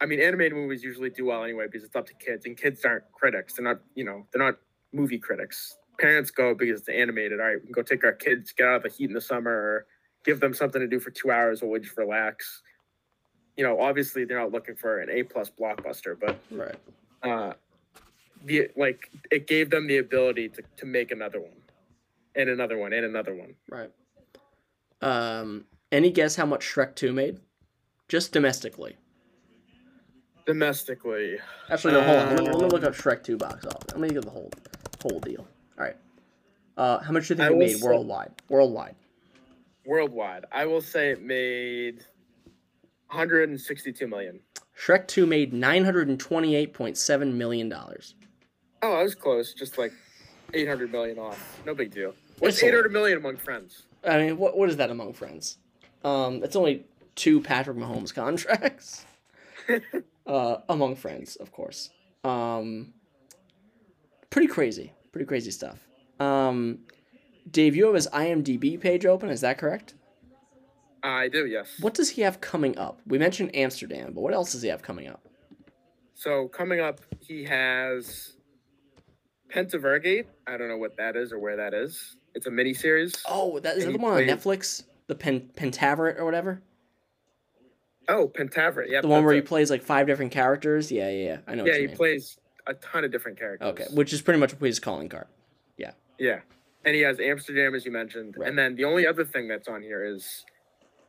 I 0.00 0.06
mean, 0.06 0.20
animated 0.20 0.54
movies 0.54 0.82
usually 0.82 1.10
do 1.10 1.26
well 1.26 1.44
anyway 1.44 1.66
because 1.66 1.84
it's 1.84 1.94
up 1.94 2.06
to 2.06 2.14
kids, 2.14 2.46
and 2.46 2.56
kids 2.56 2.84
aren't 2.84 3.04
critics. 3.12 3.54
They're 3.54 3.64
not, 3.64 3.80
you 3.94 4.04
know, 4.04 4.26
they're 4.32 4.44
not 4.44 4.56
movie 4.92 5.18
critics. 5.18 5.77
Parents 5.98 6.30
go 6.30 6.54
because 6.54 6.80
it's 6.80 6.88
animated. 6.88 7.40
All 7.40 7.46
right, 7.46 7.56
we 7.60 7.64
can 7.64 7.72
go 7.72 7.82
take 7.82 8.04
our 8.04 8.12
kids, 8.12 8.52
get 8.52 8.66
out 8.68 8.76
of 8.76 8.82
the 8.84 8.88
heat 8.88 9.08
in 9.08 9.14
the 9.14 9.20
summer, 9.20 9.50
or 9.50 9.86
give 10.24 10.40
them 10.40 10.54
something 10.54 10.80
to 10.80 10.86
do 10.86 11.00
for 11.00 11.10
two 11.10 11.30
hours 11.30 11.60
while 11.62 11.72
we 11.72 11.80
just 11.80 11.96
relax. 11.96 12.62
You 13.56 13.64
know, 13.64 13.80
obviously 13.80 14.24
they're 14.24 14.38
not 14.38 14.52
looking 14.52 14.76
for 14.76 15.00
an 15.00 15.10
A 15.10 15.24
plus 15.24 15.50
blockbuster, 15.50 16.16
but 16.18 16.38
Right. 16.52 16.76
uh, 17.24 17.54
the 18.44 18.68
like 18.76 19.10
it 19.32 19.48
gave 19.48 19.70
them 19.70 19.88
the 19.88 19.98
ability 19.98 20.50
to, 20.50 20.62
to 20.76 20.86
make 20.86 21.10
another 21.10 21.40
one, 21.40 21.56
and 22.36 22.48
another 22.48 22.78
one, 22.78 22.92
and 22.92 23.04
another 23.04 23.34
one. 23.34 23.54
Right. 23.68 23.90
Um. 25.02 25.64
Any 25.90 26.10
guess 26.10 26.36
how 26.36 26.44
much 26.46 26.60
Shrek 26.64 26.94
Two 26.96 27.12
made? 27.12 27.40
Just 28.08 28.30
domestically. 28.32 28.96
Domestically, 30.46 31.38
Actually, 31.70 31.92
no. 31.94 32.02
Hold 32.02 32.16
on. 32.18 32.26
Let 32.28 32.38
me, 32.38 32.44
let 32.46 32.56
me 32.58 32.64
Um, 32.64 32.68
look 32.70 32.84
up 32.84 32.94
Shrek 32.94 33.22
Two 33.22 33.36
box 33.36 33.66
office. 33.66 33.90
Let 33.92 34.00
me 34.00 34.08
get 34.10 34.22
the 34.24 34.30
whole 34.30 34.50
whole 35.02 35.20
deal. 35.20 35.46
All 35.78 35.84
right. 35.84 35.96
Uh, 36.76 36.98
how 37.00 37.12
much 37.12 37.28
do 37.28 37.34
you 37.34 37.42
I 37.42 37.48
think 37.48 37.56
it 37.56 37.58
made 37.58 37.76
say- 37.78 37.86
worldwide? 37.86 38.32
Worldwide. 38.48 38.94
worldwide, 39.84 40.44
I 40.52 40.66
will 40.66 40.80
say 40.80 41.10
it 41.10 41.22
made 41.22 42.04
162 43.10 44.06
million. 44.06 44.40
Shrek 44.78 45.08
Two 45.08 45.26
made 45.26 45.52
nine 45.52 45.84
hundred 45.84 46.08
and 46.08 46.20
twenty-eight 46.20 46.72
point 46.72 46.96
seven 46.96 47.36
million 47.36 47.68
dollars. 47.68 48.14
Oh, 48.82 48.92
I 48.92 49.02
was 49.02 49.14
close, 49.16 49.54
just 49.54 49.76
like 49.76 49.92
800 50.54 50.92
million 50.92 51.18
off. 51.18 51.60
No 51.66 51.74
big 51.74 51.92
deal. 51.92 52.14
What's 52.38 52.56
It's 52.58 52.62
800 52.64 52.92
million 52.92 53.18
among 53.18 53.38
friends? 53.38 53.82
I 54.04 54.18
mean, 54.18 54.36
what 54.38 54.56
what 54.56 54.68
is 54.68 54.76
that 54.76 54.90
among 54.90 55.14
friends? 55.14 55.58
Um, 56.04 56.44
it's 56.44 56.54
only 56.54 56.86
two 57.16 57.40
Patrick 57.40 57.76
Mahomes 57.76 58.14
contracts. 58.14 59.04
uh, 60.26 60.58
among 60.68 60.94
friends, 60.94 61.34
of 61.36 61.50
course. 61.50 61.90
Um, 62.22 62.92
pretty 64.30 64.46
crazy, 64.46 64.92
pretty 65.12 65.26
crazy 65.26 65.50
stuff. 65.50 65.78
Um, 66.20 66.80
Dave, 67.50 67.76
you 67.76 67.86
have 67.86 67.94
his 67.94 68.08
IMDb 68.08 68.80
page 68.80 69.06
open. 69.06 69.30
Is 69.30 69.40
that 69.40 69.58
correct? 69.58 69.94
I 71.02 71.28
do, 71.28 71.46
yes. 71.46 71.68
What 71.80 71.94
does 71.94 72.10
he 72.10 72.22
have 72.22 72.40
coming 72.40 72.76
up? 72.76 73.00
We 73.06 73.18
mentioned 73.18 73.54
Amsterdam, 73.54 74.12
but 74.14 74.20
what 74.20 74.34
else 74.34 74.52
does 74.52 74.62
he 74.62 74.68
have 74.68 74.82
coming 74.82 75.08
up? 75.08 75.26
So 76.14 76.48
coming 76.48 76.80
up, 76.80 77.00
he 77.20 77.44
has 77.44 78.32
Pentaverate. 79.54 80.26
I 80.46 80.56
don't 80.56 80.68
know 80.68 80.76
what 80.76 80.96
that 80.96 81.16
is 81.16 81.32
or 81.32 81.38
where 81.38 81.56
that 81.56 81.74
is. 81.74 82.16
It's 82.34 82.46
a 82.46 82.50
mini 82.50 82.74
series. 82.74 83.14
Oh, 83.28 83.60
that 83.60 83.76
is 83.76 83.84
that 83.84 83.92
the 83.92 83.98
he 83.98 84.04
one 84.04 84.14
on 84.14 84.22
Netflix, 84.22 84.82
the 85.06 85.14
Pen 85.14 85.48
Pentaverate 85.56 86.18
or 86.18 86.24
whatever. 86.24 86.62
Oh, 88.08 88.28
Pentaverate. 88.28 88.86
Yeah, 88.88 89.02
The 89.02 89.08
one 89.08 89.24
where 89.24 89.34
he 89.34 89.42
plays 89.42 89.70
like 89.70 89.82
five 89.82 90.06
different 90.06 90.32
characters. 90.32 90.90
Yeah, 90.90 91.10
yeah, 91.10 91.24
yeah. 91.24 91.38
I 91.46 91.54
know. 91.54 91.64
Yeah, 91.64 91.78
he 91.78 91.86
mean. 91.86 91.96
plays 91.96 92.38
a 92.68 92.74
ton 92.74 93.02
of 93.04 93.10
different 93.10 93.38
characters. 93.38 93.66
Okay, 93.68 93.86
which 93.92 94.12
is 94.12 94.22
pretty 94.22 94.38
much 94.38 94.52
his 94.52 94.78
calling 94.78 95.08
card. 95.08 95.26
Yeah. 95.76 95.92
Yeah, 96.18 96.40
and 96.84 96.94
he 96.94 97.00
has 97.02 97.18
Amsterdam, 97.18 97.74
as 97.74 97.84
you 97.84 97.90
mentioned. 97.90 98.36
Right. 98.38 98.48
And 98.48 98.58
then 98.58 98.76
the 98.76 98.84
only 98.84 99.06
other 99.06 99.24
thing 99.24 99.48
that's 99.48 99.66
on 99.68 99.82
here 99.82 100.04
is 100.04 100.44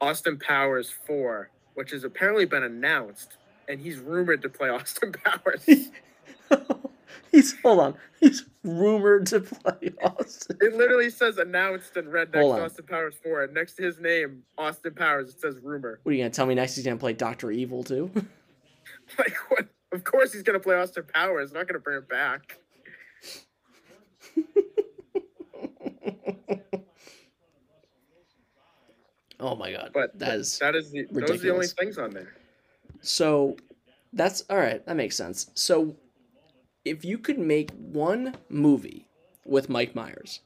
Austin 0.02 0.38
Powers 0.40 0.90
4, 1.06 1.50
which 1.76 1.92
has 1.92 2.04
apparently 2.04 2.46
been 2.46 2.64
announced. 2.64 3.38
And 3.68 3.80
he's 3.80 4.00
rumored 4.00 4.42
to 4.42 4.50
play 4.50 4.70
Austin 4.72 5.12
Powers. 5.12 5.64
he's 7.32 7.56
hold 7.62 7.80
on. 7.80 7.96
He's 8.20 8.46
rumored 8.64 9.28
to 9.28 9.42
play 9.42 9.92
Austin. 10.04 10.58
it 10.62 10.76
literally 10.76 11.10
says 11.10 11.38
announced 11.38 11.96
in 11.96 12.10
red 12.10 12.34
next 12.34 12.46
to. 12.46 12.64
Austin 12.66 12.86
Powers 12.86 13.16
4. 13.24 13.44
And 13.44 13.54
next 13.54 13.74
to 13.76 13.84
his 13.84 14.00
name, 14.00 14.44
Austin 14.58 14.96
Powers, 14.96 15.30
it 15.30 15.40
says 15.40 15.56
rumor. 15.62 16.00
What 16.04 16.12
are 16.12 16.16
you 16.16 16.24
gonna 16.24 16.32
tell 16.32 16.46
me 16.48 16.56
next? 16.56 16.76
He's 16.76 16.86
gonna 16.86 16.98
play 16.98 17.14
Doctor 17.14 17.52
Evil 17.52 17.84
too? 17.84 18.10
Like, 19.18 19.36
what? 19.50 19.68
Of 19.92 20.04
course 20.04 20.34
he's 20.34 20.44
going 20.44 20.60
to 20.60 20.64
play 20.64 20.76
Austin 20.76 21.04
Powers. 21.14 21.52
Not 21.52 21.68
going 21.68 21.74
to 21.74 21.80
bring 21.80 21.98
him 21.98 22.06
back. 22.10 22.58
oh 29.40 29.56
my 29.56 29.72
god, 29.72 29.92
But 29.94 30.18
that 30.20 30.36
is 30.36 30.60
That 30.60 30.76
is 30.76 30.92
the, 30.92 31.08
those 31.12 31.32
are 31.32 31.38
the 31.38 31.54
only 31.54 31.68
things 31.68 31.98
on 31.98 32.12
there. 32.12 32.34
so. 33.02 33.58
That's 34.12 34.42
all 34.50 34.58
right. 34.58 34.84
That 34.88 34.96
makes 34.96 35.16
sense. 35.16 35.52
So, 35.54 35.96
if 36.84 37.06
you 37.06 37.20
could 37.20 37.38
make 37.38 37.70
one 37.74 38.34
movie 38.50 39.06
with 39.46 39.70
Mike 39.70 39.94
Myers, 39.94 40.40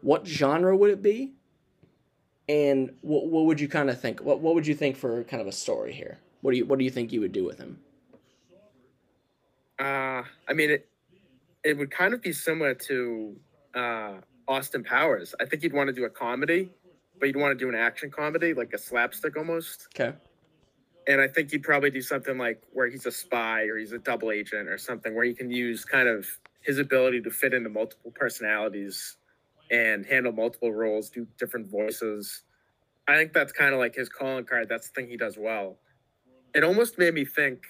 what 0.00 0.26
genre 0.26 0.74
would 0.74 0.90
it 0.90 1.02
be? 1.02 1.34
And 2.48 2.94
what 3.02 3.26
what 3.26 3.44
would 3.44 3.60
you 3.60 3.68
kind 3.68 3.90
of 3.90 4.00
think? 4.00 4.20
What 4.20 4.40
what 4.40 4.54
would 4.54 4.66
you 4.66 4.74
think 4.74 4.96
for 4.96 5.22
kind 5.24 5.42
of 5.42 5.46
a 5.46 5.52
story 5.52 5.92
here? 5.92 6.16
What 6.40 6.52
do 6.52 6.56
you 6.56 6.64
what 6.64 6.78
do 6.78 6.86
you 6.86 6.90
think 6.90 7.12
you 7.12 7.20
would 7.20 7.32
do 7.32 7.44
with 7.44 7.58
him? 7.58 7.78
Uh, 9.78 10.22
I 10.48 10.52
mean, 10.54 10.70
it 10.70 10.88
it 11.64 11.76
would 11.78 11.90
kind 11.90 12.14
of 12.14 12.22
be 12.22 12.32
similar 12.32 12.74
to 12.74 13.36
uh, 13.74 14.12
Austin 14.46 14.84
Powers. 14.84 15.34
I 15.40 15.46
think 15.46 15.62
you'd 15.62 15.72
want 15.72 15.88
to 15.88 15.92
do 15.92 16.04
a 16.04 16.10
comedy, 16.10 16.70
but 17.18 17.26
you'd 17.26 17.36
want 17.36 17.58
to 17.58 17.64
do 17.64 17.68
an 17.68 17.74
action 17.74 18.10
comedy, 18.10 18.54
like 18.54 18.72
a 18.74 18.78
slapstick 18.78 19.36
almost. 19.36 19.88
Okay. 19.98 20.16
And 21.06 21.20
I 21.20 21.28
think 21.28 21.52
you'd 21.52 21.62
probably 21.62 21.90
do 21.90 22.00
something 22.00 22.38
like 22.38 22.62
where 22.72 22.88
he's 22.88 23.06
a 23.06 23.10
spy 23.10 23.62
or 23.64 23.76
he's 23.78 23.92
a 23.92 23.98
double 23.98 24.30
agent 24.30 24.68
or 24.68 24.78
something 24.78 25.14
where 25.14 25.24
you 25.24 25.34
can 25.34 25.50
use 25.50 25.84
kind 25.84 26.08
of 26.08 26.26
his 26.62 26.78
ability 26.78 27.20
to 27.22 27.30
fit 27.30 27.52
into 27.52 27.68
multiple 27.68 28.10
personalities 28.14 29.16
and 29.70 30.06
handle 30.06 30.32
multiple 30.32 30.72
roles, 30.72 31.10
do 31.10 31.26
different 31.38 31.70
voices. 31.70 32.44
I 33.06 33.16
think 33.16 33.32
that's 33.32 33.52
kind 33.52 33.74
of 33.74 33.80
like 33.80 33.94
his 33.94 34.08
calling 34.08 34.44
card. 34.44 34.68
That's 34.68 34.88
the 34.88 34.94
thing 34.94 35.10
he 35.10 35.16
does 35.16 35.36
well. 35.38 35.78
It 36.54 36.64
almost 36.64 36.98
made 36.98 37.14
me 37.14 37.24
think. 37.24 37.64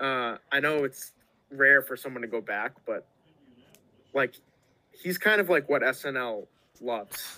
Uh, 0.00 0.36
I 0.50 0.60
know 0.60 0.84
it's 0.84 1.12
rare 1.50 1.82
for 1.82 1.96
someone 1.96 2.22
to 2.22 2.28
go 2.28 2.40
back, 2.40 2.72
but 2.86 3.06
like 4.12 4.34
he's 4.92 5.18
kind 5.18 5.40
of 5.40 5.48
like 5.48 5.68
what 5.68 5.82
SNL 5.82 6.46
loves. 6.80 7.36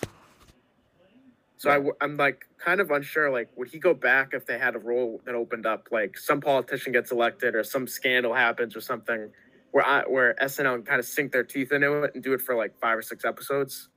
So 1.57 1.71
I, 1.71 2.05
am 2.05 2.17
like 2.17 2.45
kind 2.63 2.79
of 2.79 2.91
unsure. 2.91 3.31
Like, 3.31 3.49
would 3.55 3.67
he 3.67 3.79
go 3.79 3.93
back 3.93 4.33
if 4.33 4.45
they 4.45 4.59
had 4.59 4.75
a 4.75 4.79
role 4.79 5.21
that 5.25 5.33
opened 5.33 5.65
up? 5.65 5.87
Like, 5.91 6.17
some 6.17 6.39
politician 6.39 6.93
gets 6.93 7.11
elected, 7.11 7.55
or 7.55 7.63
some 7.63 7.87
scandal 7.87 8.33
happens, 8.33 8.75
or 8.75 8.81
something, 8.81 9.29
where 9.71 9.85
I, 9.85 10.03
where 10.03 10.35
SNL 10.35 10.75
can 10.75 10.83
kind 10.83 10.99
of 10.99 11.05
sink 11.05 11.31
their 11.31 11.43
teeth 11.43 11.71
into 11.71 12.03
it 12.03 12.11
and 12.13 12.23
do 12.23 12.33
it 12.33 12.41
for 12.41 12.55
like 12.55 12.79
five 12.79 12.97
or 12.97 13.01
six 13.01 13.25
episodes. 13.25 13.89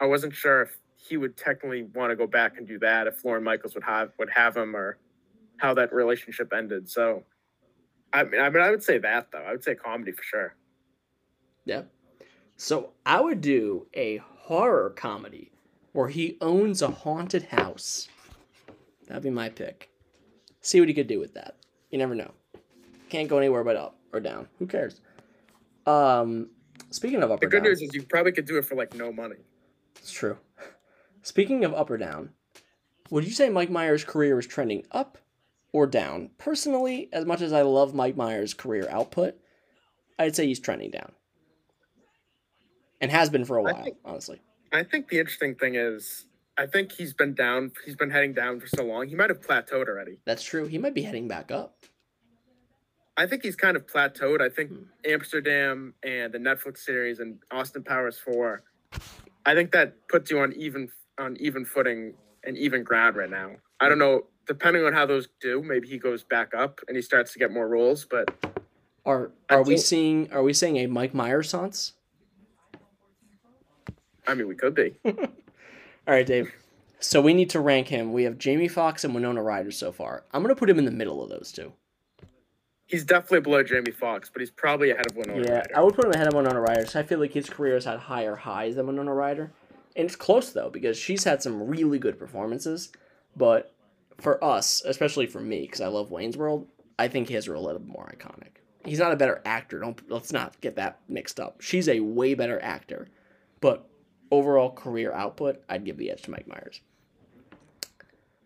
I 0.00 0.06
wasn't 0.06 0.34
sure 0.34 0.62
if 0.62 0.78
he 0.96 1.18
would 1.18 1.36
technically 1.36 1.82
want 1.82 2.10
to 2.10 2.16
go 2.16 2.26
back 2.26 2.56
and 2.56 2.66
do 2.66 2.78
that, 2.78 3.06
if 3.06 3.22
Lorne 3.22 3.44
Michaels 3.44 3.74
would 3.74 3.84
have 3.84 4.12
would 4.18 4.30
have 4.30 4.56
him, 4.56 4.74
or 4.74 4.96
how 5.58 5.74
that 5.74 5.92
relationship 5.92 6.54
ended. 6.56 6.88
So, 6.88 7.22
I 8.12 8.24
mean, 8.24 8.40
I 8.40 8.48
mean, 8.50 8.62
I 8.62 8.70
would 8.70 8.82
say 8.82 8.98
that 8.98 9.30
though. 9.30 9.42
I 9.42 9.52
would 9.52 9.62
say 9.64 9.74
comedy 9.74 10.12
for 10.12 10.22
sure. 10.22 10.54
Yep. 11.66 11.90
So 12.56 12.90
I 13.06 13.20
would 13.20 13.40
do 13.40 13.86
a 13.94 14.16
horror 14.18 14.90
comedy 14.96 15.50
where 15.92 16.08
he 16.08 16.36
owns 16.40 16.82
a 16.82 16.88
haunted 16.90 17.44
house. 17.44 18.08
That'd 19.06 19.22
be 19.22 19.30
my 19.30 19.48
pick. 19.48 19.90
See 20.60 20.80
what 20.80 20.88
he 20.88 20.94
could 20.94 21.06
do 21.06 21.20
with 21.20 21.34
that. 21.34 21.56
You 21.90 21.98
never 21.98 22.14
know. 22.14 22.30
Can't 23.08 23.28
go 23.28 23.38
anywhere 23.38 23.64
but 23.64 23.76
up 23.76 23.96
or 24.12 24.20
down. 24.20 24.48
Who 24.58 24.66
cares? 24.66 25.00
Um, 25.86 26.50
speaking 26.90 27.22
of 27.22 27.30
up 27.30 27.40
The 27.40 27.46
or 27.46 27.50
good 27.50 27.58
down, 27.58 27.70
news 27.70 27.80
is 27.82 27.94
you 27.94 28.02
probably 28.02 28.32
could 28.32 28.44
do 28.46 28.58
it 28.58 28.64
for 28.64 28.74
like 28.74 28.94
no 28.94 29.12
money. 29.12 29.36
it's 29.96 30.12
true. 30.12 30.36
Speaking 31.22 31.64
of 31.64 31.74
up 31.74 31.90
or 31.90 31.96
down, 31.96 32.30
would 33.10 33.24
you 33.24 33.30
say 33.30 33.48
Mike 33.48 33.70
Myers' 33.70 34.04
career 34.04 34.38
is 34.38 34.46
trending 34.46 34.84
up 34.92 35.18
or 35.78 35.86
down? 35.86 36.30
Personally, 36.38 37.08
as 37.12 37.24
much 37.24 37.40
as 37.40 37.52
I 37.52 37.62
love 37.62 37.94
Mike 37.94 38.16
Myers' 38.16 38.52
career 38.54 38.88
output, 38.90 39.34
I'd 40.18 40.34
say 40.34 40.46
he's 40.46 40.58
trending 40.60 40.90
down. 40.90 41.12
And 43.00 43.10
has 43.12 43.30
been 43.30 43.44
for 43.44 43.56
a 43.56 43.62
while, 43.62 43.84
think- 43.84 43.96
honestly. 44.04 44.40
I 44.72 44.82
think 44.82 45.08
the 45.08 45.18
interesting 45.18 45.54
thing 45.54 45.76
is, 45.76 46.26
I 46.58 46.66
think 46.66 46.90
he's 46.92 47.14
been 47.14 47.32
down. 47.34 47.70
He's 47.84 47.94
been 47.96 48.10
heading 48.10 48.34
down 48.34 48.58
for 48.60 48.66
so 48.66 48.84
long. 48.84 49.08
He 49.08 49.14
might 49.14 49.30
have 49.30 49.40
plateaued 49.40 49.88
already. 49.88 50.18
That's 50.26 50.42
true. 50.42 50.66
He 50.66 50.76
might 50.78 50.94
be 50.94 51.02
heading 51.02 51.28
back 51.28 51.50
up. 51.52 51.76
I 53.16 53.26
think 53.26 53.42
he's 53.44 53.56
kind 53.56 53.76
of 53.76 53.86
plateaued. 53.86 54.40
I 54.40 54.48
think 54.48 54.70
Hmm. 54.70 54.82
Amsterdam 55.04 55.94
and 56.02 56.32
the 56.34 56.38
Netflix 56.38 56.78
series 56.78 57.20
and 57.20 57.38
Austin 57.50 57.82
Powers 57.84 58.18
four. 58.18 58.62
I 59.46 59.54
think 59.54 59.70
that 59.72 60.06
puts 60.08 60.30
you 60.30 60.40
on 60.40 60.52
even 60.54 60.90
on 61.18 61.36
even 61.38 61.64
footing 61.64 62.14
and 62.44 62.56
even 62.58 62.82
ground 62.84 63.16
right 63.16 63.30
now. 63.30 63.56
I 63.80 63.88
don't 63.88 63.98
know. 63.98 64.26
Depending 64.48 64.84
on 64.84 64.94
how 64.94 65.04
those 65.04 65.28
do, 65.40 65.62
maybe 65.62 65.86
he 65.86 65.98
goes 65.98 66.24
back 66.24 66.54
up 66.54 66.80
and 66.88 66.96
he 66.96 67.02
starts 67.02 67.34
to 67.34 67.38
get 67.38 67.52
more 67.52 67.68
roles. 67.68 68.06
But 68.06 68.34
Are 69.04 69.30
are 69.50 69.62
we 69.62 69.76
seeing 69.76 70.32
are 70.32 70.42
we 70.42 70.54
seeing 70.54 70.78
a 70.78 70.86
Mike 70.86 71.12
Myers 71.14 71.50
sense? 71.50 71.92
I 74.26 74.34
mean, 74.34 74.48
we 74.48 74.54
could 74.54 74.74
be. 74.74 74.94
All 75.04 75.14
right, 76.06 76.26
Dave. 76.26 76.50
So 76.98 77.20
we 77.20 77.34
need 77.34 77.50
to 77.50 77.60
rank 77.60 77.88
him. 77.88 78.12
We 78.12 78.24
have 78.24 78.38
Jamie 78.38 78.68
Foxx 78.68 79.04
and 79.04 79.14
Winona 79.14 79.42
Ryder 79.42 79.70
so 79.70 79.92
far. 79.92 80.24
I'm 80.32 80.42
gonna 80.42 80.56
put 80.56 80.70
him 80.70 80.78
in 80.78 80.86
the 80.86 80.90
middle 80.90 81.22
of 81.22 81.28
those 81.28 81.52
two. 81.52 81.72
He's 82.86 83.04
definitely 83.04 83.40
below 83.40 83.62
Jamie 83.62 83.90
Foxx, 83.90 84.30
but 84.32 84.40
he's 84.40 84.50
probably 84.50 84.90
ahead 84.90 85.10
of 85.10 85.14
Winona 85.16 85.42
Yeah, 85.44 85.56
Ryder. 85.58 85.76
I 85.76 85.82
would 85.82 85.94
put 85.94 86.06
him 86.06 86.12
ahead 86.12 86.26
of 86.26 86.32
Winona 86.32 86.60
Ryder. 86.60 86.86
So 86.86 86.98
I 86.98 87.02
feel 87.02 87.18
like 87.18 87.34
his 87.34 87.50
career 87.50 87.74
has 87.74 87.84
had 87.84 87.98
higher 87.98 88.34
highs 88.34 88.76
than 88.76 88.86
Winona 88.86 89.12
Ryder, 89.12 89.52
and 89.94 90.06
it's 90.06 90.16
close 90.16 90.50
though 90.52 90.70
because 90.70 90.96
she's 90.96 91.24
had 91.24 91.42
some 91.42 91.66
really 91.68 91.98
good 91.98 92.18
performances. 92.18 92.90
But 93.36 93.72
for 94.20 94.42
us, 94.42 94.82
especially 94.84 95.26
for 95.26 95.40
me, 95.40 95.62
because 95.62 95.80
I 95.80 95.88
love 95.88 96.10
Wayne's 96.10 96.36
World, 96.36 96.66
I 96.98 97.08
think 97.08 97.28
his 97.28 97.48
are 97.48 97.54
a 97.54 97.60
little 97.60 97.78
bit 97.78 97.88
more 97.88 98.12
iconic. 98.16 98.58
He's 98.84 98.98
not 98.98 99.12
a 99.12 99.16
better 99.16 99.42
actor. 99.44 99.78
Don't 99.80 100.00
let's 100.10 100.32
not 100.32 100.60
get 100.60 100.76
that 100.76 101.00
mixed 101.08 101.40
up. 101.40 101.60
She's 101.60 101.88
a 101.88 102.00
way 102.00 102.34
better 102.34 102.60
actor, 102.62 103.08
but 103.60 103.88
overall 104.30 104.70
career 104.70 105.12
output, 105.12 105.62
I'd 105.68 105.84
give 105.84 105.96
the 105.96 106.10
edge 106.10 106.22
to 106.22 106.30
Mike 106.30 106.48
Myers. 106.48 106.80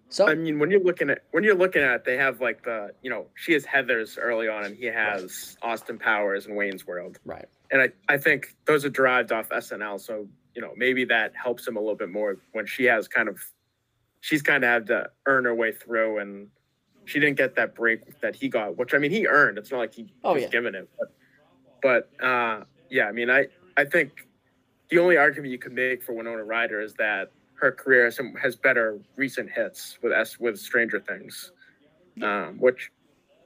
So 0.08 0.28
I 0.28 0.35
mean, 0.35 0.58
when 0.58 0.70
you're 0.70 0.82
looking 0.82 1.08
at 1.08 1.24
when 1.30 1.42
you're 1.42 1.54
looking 1.54 1.82
at, 1.82 1.94
it, 1.94 2.04
they 2.04 2.18
have 2.18 2.40
like 2.40 2.62
the 2.62 2.92
you 3.02 3.08
know 3.08 3.26
she 3.35 3.54
has 3.54 3.64
Heathers 3.64 4.18
early 4.20 4.46
on, 4.46 4.64
and 4.64 4.76
he 4.76 4.85
has 4.87 5.56
Austin 5.62 5.98
Powers 5.98 6.46
and 6.46 6.54
Wayne's 6.54 6.87
World, 6.87 7.18
right, 7.24 7.46
and 7.70 7.80
I 7.80 7.88
I 8.08 8.18
think 8.18 8.54
those 8.66 8.85
are 8.85 8.90
derived 8.90 9.32
off 9.32 9.48
SNL, 9.48 9.98
so 9.98 10.26
you 10.54 10.61
know 10.61 10.72
maybe 10.76 11.06
that 11.06 11.32
helps 11.35 11.66
him 11.66 11.76
a 11.76 11.80
little 11.80 11.94
bit 11.94 12.11
more 12.11 12.37
when 12.52 12.66
she 12.66 12.85
has 12.85 13.08
kind 13.08 13.26
of 13.26 13.40
she's 14.22 14.40
kind 14.40 14.64
of 14.64 14.70
had 14.70 14.87
to 14.87 15.11
earn 15.26 15.44
her 15.44 15.54
way 15.54 15.72
through, 15.72 16.18
and 16.18 16.48
she 17.04 17.20
didn't 17.20 17.37
get 17.37 17.56
that 17.56 17.74
break 17.74 18.20
that 18.20 18.35
he 18.35 18.48
got, 18.48 18.78
which 18.78 18.94
I 18.94 18.98
mean 18.98 19.11
he 19.11 19.26
earned. 19.26 19.58
It's 19.58 19.70
not 19.70 19.78
like 19.78 19.92
he 19.92 20.11
Oh, 20.24 20.32
was 20.35 20.44
yeah. 20.44 20.48
given 20.48 20.74
it, 20.74 20.88
but 20.98 21.08
but 21.82 22.24
uh, 22.24 22.64
yeah, 22.88 23.06
I 23.08 23.12
mean 23.12 23.28
I 23.28 23.48
I 23.76 23.85
think 23.85 24.28
the 24.88 24.98
only 24.98 25.16
argument 25.16 25.50
you 25.52 25.58
could 25.58 25.72
make 25.72 26.02
for 26.02 26.12
Winona 26.14 26.44
Ryder 26.44 26.80
is 26.80 26.94
that 26.94 27.32
her 27.54 27.72
career 27.72 28.04
has, 28.04 28.20
has 28.40 28.56
better 28.56 28.98
recent 29.16 29.50
hits 29.50 29.98
with 30.02 30.12
S 30.12 30.38
with 30.38 30.58
Stranger 30.58 31.00
Things, 31.00 31.52
um, 32.22 32.58
which 32.58 32.90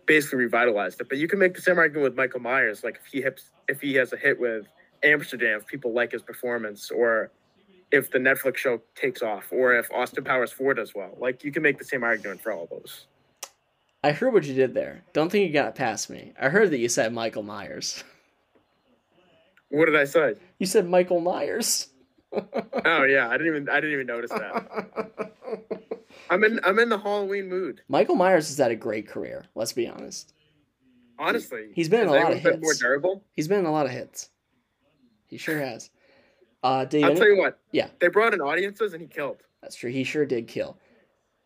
basically 0.07 0.39
revitalized 0.39 1.01
it. 1.01 1.09
But 1.09 1.19
you 1.19 1.27
can 1.29 1.39
make 1.39 1.55
the 1.55 1.63
same 1.63 1.79
argument 1.79 2.05
with 2.05 2.17
Michael 2.17 2.41
Myers. 2.41 2.85
Like 2.85 2.97
if 3.05 3.07
he 3.11 3.23
hits, 3.23 3.51
if 3.69 3.81
he 3.81 3.95
has 3.95 4.13
a 4.13 4.17
hit 4.17 4.39
with 4.39 4.67
Amsterdam, 5.03 5.61
if 5.61 5.67
people 5.67 5.93
like 5.95 6.13
his 6.13 6.23
performance, 6.23 6.91
or 6.91 7.31
if 7.93 8.11
the 8.11 8.19
Netflix 8.19 8.57
show 8.57 8.81
takes 8.95 9.23
off, 9.23 9.53
or 9.53 9.75
if 9.75 9.91
Austin 9.93 10.25
Powers 10.25 10.53
Four 10.53 10.75
does 10.75 10.95
well. 10.95 11.17
Like 11.19 11.45
you 11.45 11.53
can 11.53 11.63
make 11.63 11.79
the 11.79 11.85
same 11.85 12.03
argument 12.05 12.41
for 12.41 12.53
all 12.53 12.67
those. 12.71 13.07
I 14.05 14.13
heard 14.13 14.33
what 14.33 14.45
you 14.45 14.55
did 14.55 14.75
there. 14.75 15.03
Don't 15.13 15.31
think 15.31 15.47
you 15.47 15.53
got 15.53 15.75
past 15.75 16.11
me. 16.11 16.33
I 16.41 16.49
heard 16.49 16.71
that 16.71 16.79
you 16.79 16.89
said 16.89 17.13
Michael 17.13 17.43
Myers. 17.43 18.05
What 19.69 19.87
did 19.87 19.97
I 19.97 20.05
say? 20.05 20.35
You 20.59 20.67
said 20.67 20.89
Michael 20.89 21.21
Myers. 21.21 21.89
Oh 22.85 23.05
yeah, 23.05 23.29
I 23.29 23.39
didn't 23.39 23.47
even 23.47 23.69
I 23.71 23.77
didn't 23.77 23.93
even 23.93 24.07
notice 24.07 24.31
that. 24.31 25.11
I'm 26.31 26.45
in 26.45 26.61
I'm 26.65 26.79
in 26.79 26.91
the 26.91 26.99
Halloween 26.99 27.49
mood. 27.49 27.81
Michael 27.89 28.15
Myers 28.17 28.49
has 28.49 28.59
had 28.59 28.71
a 28.71 28.77
great 28.77 29.09
career. 29.09 29.47
Let's 29.55 29.73
be 29.73 29.89
honest. 29.89 30.35
Honestly, 31.19 31.69
He's 31.75 31.89
been 31.89 32.03
in 32.03 32.09
a 32.09 32.13
lot 32.13 32.33
of 32.33 32.39
hits. 32.39 32.59
more 32.61 32.75
durable. 32.75 33.25
He's 33.33 33.49
been 33.49 33.61
in 33.61 33.65
a 33.65 33.73
lot 33.73 33.87
of 33.87 33.93
hits. 33.93 34.29
He 35.29 35.39
sure 35.39 35.59
has. 35.59 35.89
Uh, 36.67 36.87
I'll 37.05 37.15
tell 37.15 37.29
you 37.29 37.37
what. 37.39 37.59
Yeah. 37.73 37.89
They 38.01 38.09
brought 38.09 38.35
in 38.35 38.41
audiences 38.41 38.93
and 38.93 39.01
he 39.01 39.07
killed. 39.09 39.39
that's 39.63 39.77
true. 39.77 39.91
He 39.91 40.05
sure 40.05 40.27
did 40.27 40.49
kill. 40.49 40.77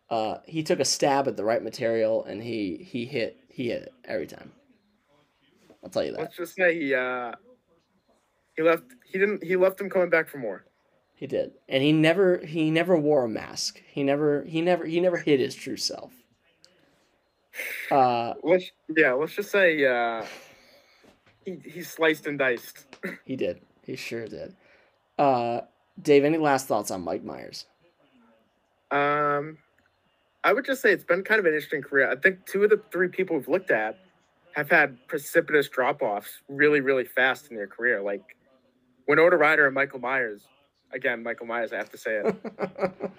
Uh, 0.09 0.37
he 0.45 0.63
took 0.63 0.79
a 0.79 0.85
stab 0.85 1.27
at 1.27 1.37
the 1.37 1.43
right 1.43 1.63
material 1.63 2.23
and 2.25 2.41
he 2.41 2.75
he 2.77 3.05
hit 3.05 3.37
he 3.47 3.69
hit 3.69 3.83
it 3.83 3.93
every 4.05 4.27
time. 4.27 4.51
I'll 5.83 5.89
tell 5.89 6.03
you 6.03 6.11
that 6.11 6.19
Let's 6.21 6.37
just 6.37 6.55
say 6.55 6.77
he 6.79 6.93
uh 6.93 7.31
he 8.57 8.63
left 8.63 8.83
he 9.05 9.17
didn't 9.19 9.43
he 9.43 9.55
left 9.55 9.79
him 9.79 9.89
coming 9.89 10.09
back 10.09 10.27
for 10.27 10.37
more. 10.37 10.65
he 11.15 11.27
did, 11.27 11.51
and 11.69 11.81
he 11.83 11.91
never 11.91 12.37
he 12.39 12.69
never 12.71 12.97
wore 12.97 13.23
a 13.25 13.29
mask. 13.29 13.81
He 13.87 14.03
never 14.03 14.43
he 14.45 14.61
never 14.61 14.85
he 14.85 14.99
never 14.99 15.17
hid 15.17 15.39
his 15.39 15.55
true 15.55 15.77
self. 15.77 16.13
Uh, 17.91 18.33
Let's 18.43 18.71
yeah, 18.95 19.11
let's 19.11 19.33
just 19.33 19.51
say 19.51 19.85
uh 19.85 20.25
he 21.45 21.57
he 21.65 21.83
sliced 21.83 22.25
and 22.25 22.39
diced. 22.39 22.85
he 23.25 23.35
did. 23.35 23.61
He 23.85 23.95
sure 23.97 24.27
did. 24.27 24.55
Uh, 25.21 25.61
Dave, 26.01 26.23
any 26.23 26.39
last 26.39 26.67
thoughts 26.67 26.89
on 26.89 27.03
Mike 27.03 27.23
Myers? 27.23 27.67
Um 28.89 29.59
I 30.43 30.51
would 30.51 30.65
just 30.65 30.81
say 30.81 30.91
it's 30.91 31.03
been 31.03 31.23
kind 31.23 31.37
of 31.37 31.45
an 31.45 31.53
interesting 31.53 31.83
career. 31.83 32.09
I 32.09 32.15
think 32.15 32.47
two 32.47 32.63
of 32.63 32.71
the 32.71 32.81
three 32.91 33.07
people 33.07 33.37
we've 33.37 33.47
looked 33.47 33.69
at 33.69 33.99
have 34.55 34.67
had 34.67 34.97
precipitous 35.07 35.69
drop 35.69 36.01
offs 36.01 36.41
really, 36.49 36.81
really 36.81 37.05
fast 37.05 37.51
in 37.51 37.55
their 37.55 37.67
career. 37.67 38.01
Like 38.01 38.35
Winona 39.07 39.37
Ryder 39.37 39.67
and 39.67 39.75
Michael 39.75 39.99
Myers, 39.99 40.41
again, 40.91 41.21
Michael 41.21 41.45
Myers, 41.45 41.71
I 41.71 41.77
have 41.77 41.91
to 41.91 41.97
say 41.97 42.23
it. 42.23 42.35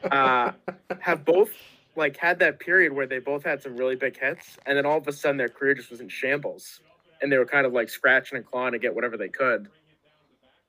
Uh, 0.10 0.52
have 1.00 1.24
both 1.24 1.50
like 1.96 2.16
had 2.18 2.38
that 2.40 2.58
period 2.58 2.92
where 2.92 3.06
they 3.06 3.20
both 3.20 3.44
had 3.44 3.62
some 3.62 3.76
really 3.76 3.94
big 3.94 4.18
hits, 4.18 4.58
and 4.66 4.76
then 4.76 4.84
all 4.84 4.98
of 4.98 5.06
a 5.06 5.12
sudden 5.12 5.36
their 5.36 5.48
career 5.48 5.72
just 5.72 5.90
was 5.90 6.00
in 6.00 6.08
shambles, 6.08 6.80
and 7.22 7.30
they 7.30 7.38
were 7.38 7.46
kind 7.46 7.64
of 7.64 7.72
like 7.72 7.88
scratching 7.88 8.36
and 8.36 8.44
clawing 8.44 8.72
to 8.72 8.78
get 8.78 8.94
whatever 8.94 9.16
they 9.16 9.28
could. 9.28 9.68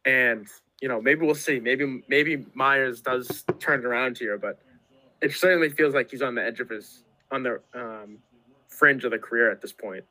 And 0.05 0.47
you 0.83 0.89
know, 0.89 1.01
maybe 1.01 1.25
we'll 1.25 1.33
see. 1.33 1.61
Maybe 1.61 2.03
maybe 2.09 2.45
Myers 2.53 2.99
does 2.99 3.45
turn 3.57 3.79
it 3.79 3.85
around 3.85 4.17
here, 4.17 4.37
but 4.37 4.59
it 5.21 5.31
certainly 5.31 5.69
feels 5.69 5.93
like 5.93 6.11
he's 6.11 6.21
on 6.21 6.35
the 6.35 6.43
edge 6.43 6.59
of 6.59 6.67
his 6.67 7.03
on 7.31 7.41
the 7.41 7.61
um, 7.73 8.17
fringe 8.67 9.05
of 9.05 9.11
the 9.11 9.17
career 9.17 9.49
at 9.49 9.61
this 9.61 9.71
point. 9.71 10.03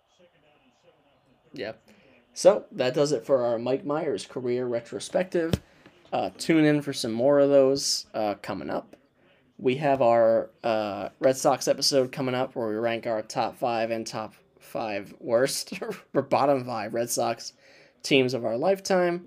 Yeah. 1.53 1.73
So 2.33 2.65
that 2.73 2.95
does 2.95 3.13
it 3.13 3.27
for 3.27 3.45
our 3.45 3.59
Mike 3.59 3.85
Myers 3.85 4.25
career 4.25 4.65
retrospective. 4.65 5.53
Uh, 6.11 6.31
tune 6.39 6.65
in 6.65 6.81
for 6.81 6.95
some 6.95 7.13
more 7.13 7.39
of 7.39 7.51
those 7.51 8.07
uh, 8.15 8.37
coming 8.41 8.71
up. 8.71 8.97
We 9.59 9.77
have 9.77 10.01
our 10.01 10.49
uh, 10.65 11.11
Red 11.21 11.37
Sox 11.37 11.69
episode 11.69 12.13
coming 12.13 12.35
up 12.35 12.57
where 12.57 12.69
we 12.69 12.77
rank 12.77 13.07
our 13.07 13.21
top 13.21 13.59
five 13.59 13.91
and 13.91 14.07
top 14.07 14.33
five 14.59 15.13
worst 15.21 15.75
or 16.15 16.23
bottom 16.23 16.65
five 16.65 16.95
Red 16.95 17.11
Sox 17.11 17.53
teams 18.03 18.33
of 18.33 18.47
our 18.47 18.57
lifetime. 18.57 19.27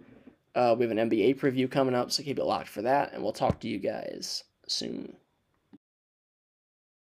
Uh, 0.55 0.75
we 0.77 0.85
have 0.85 0.97
an 0.97 1.09
NBA 1.09 1.37
preview 1.37 1.69
coming 1.69 1.93
up, 1.93 2.11
so 2.11 2.23
keep 2.23 2.39
it 2.39 2.45
locked 2.45 2.69
for 2.69 2.81
that, 2.81 3.13
and 3.13 3.21
we'll 3.21 3.33
talk 3.33 3.59
to 3.59 3.67
you 3.67 3.77
guys 3.77 4.43
soon. 4.67 5.17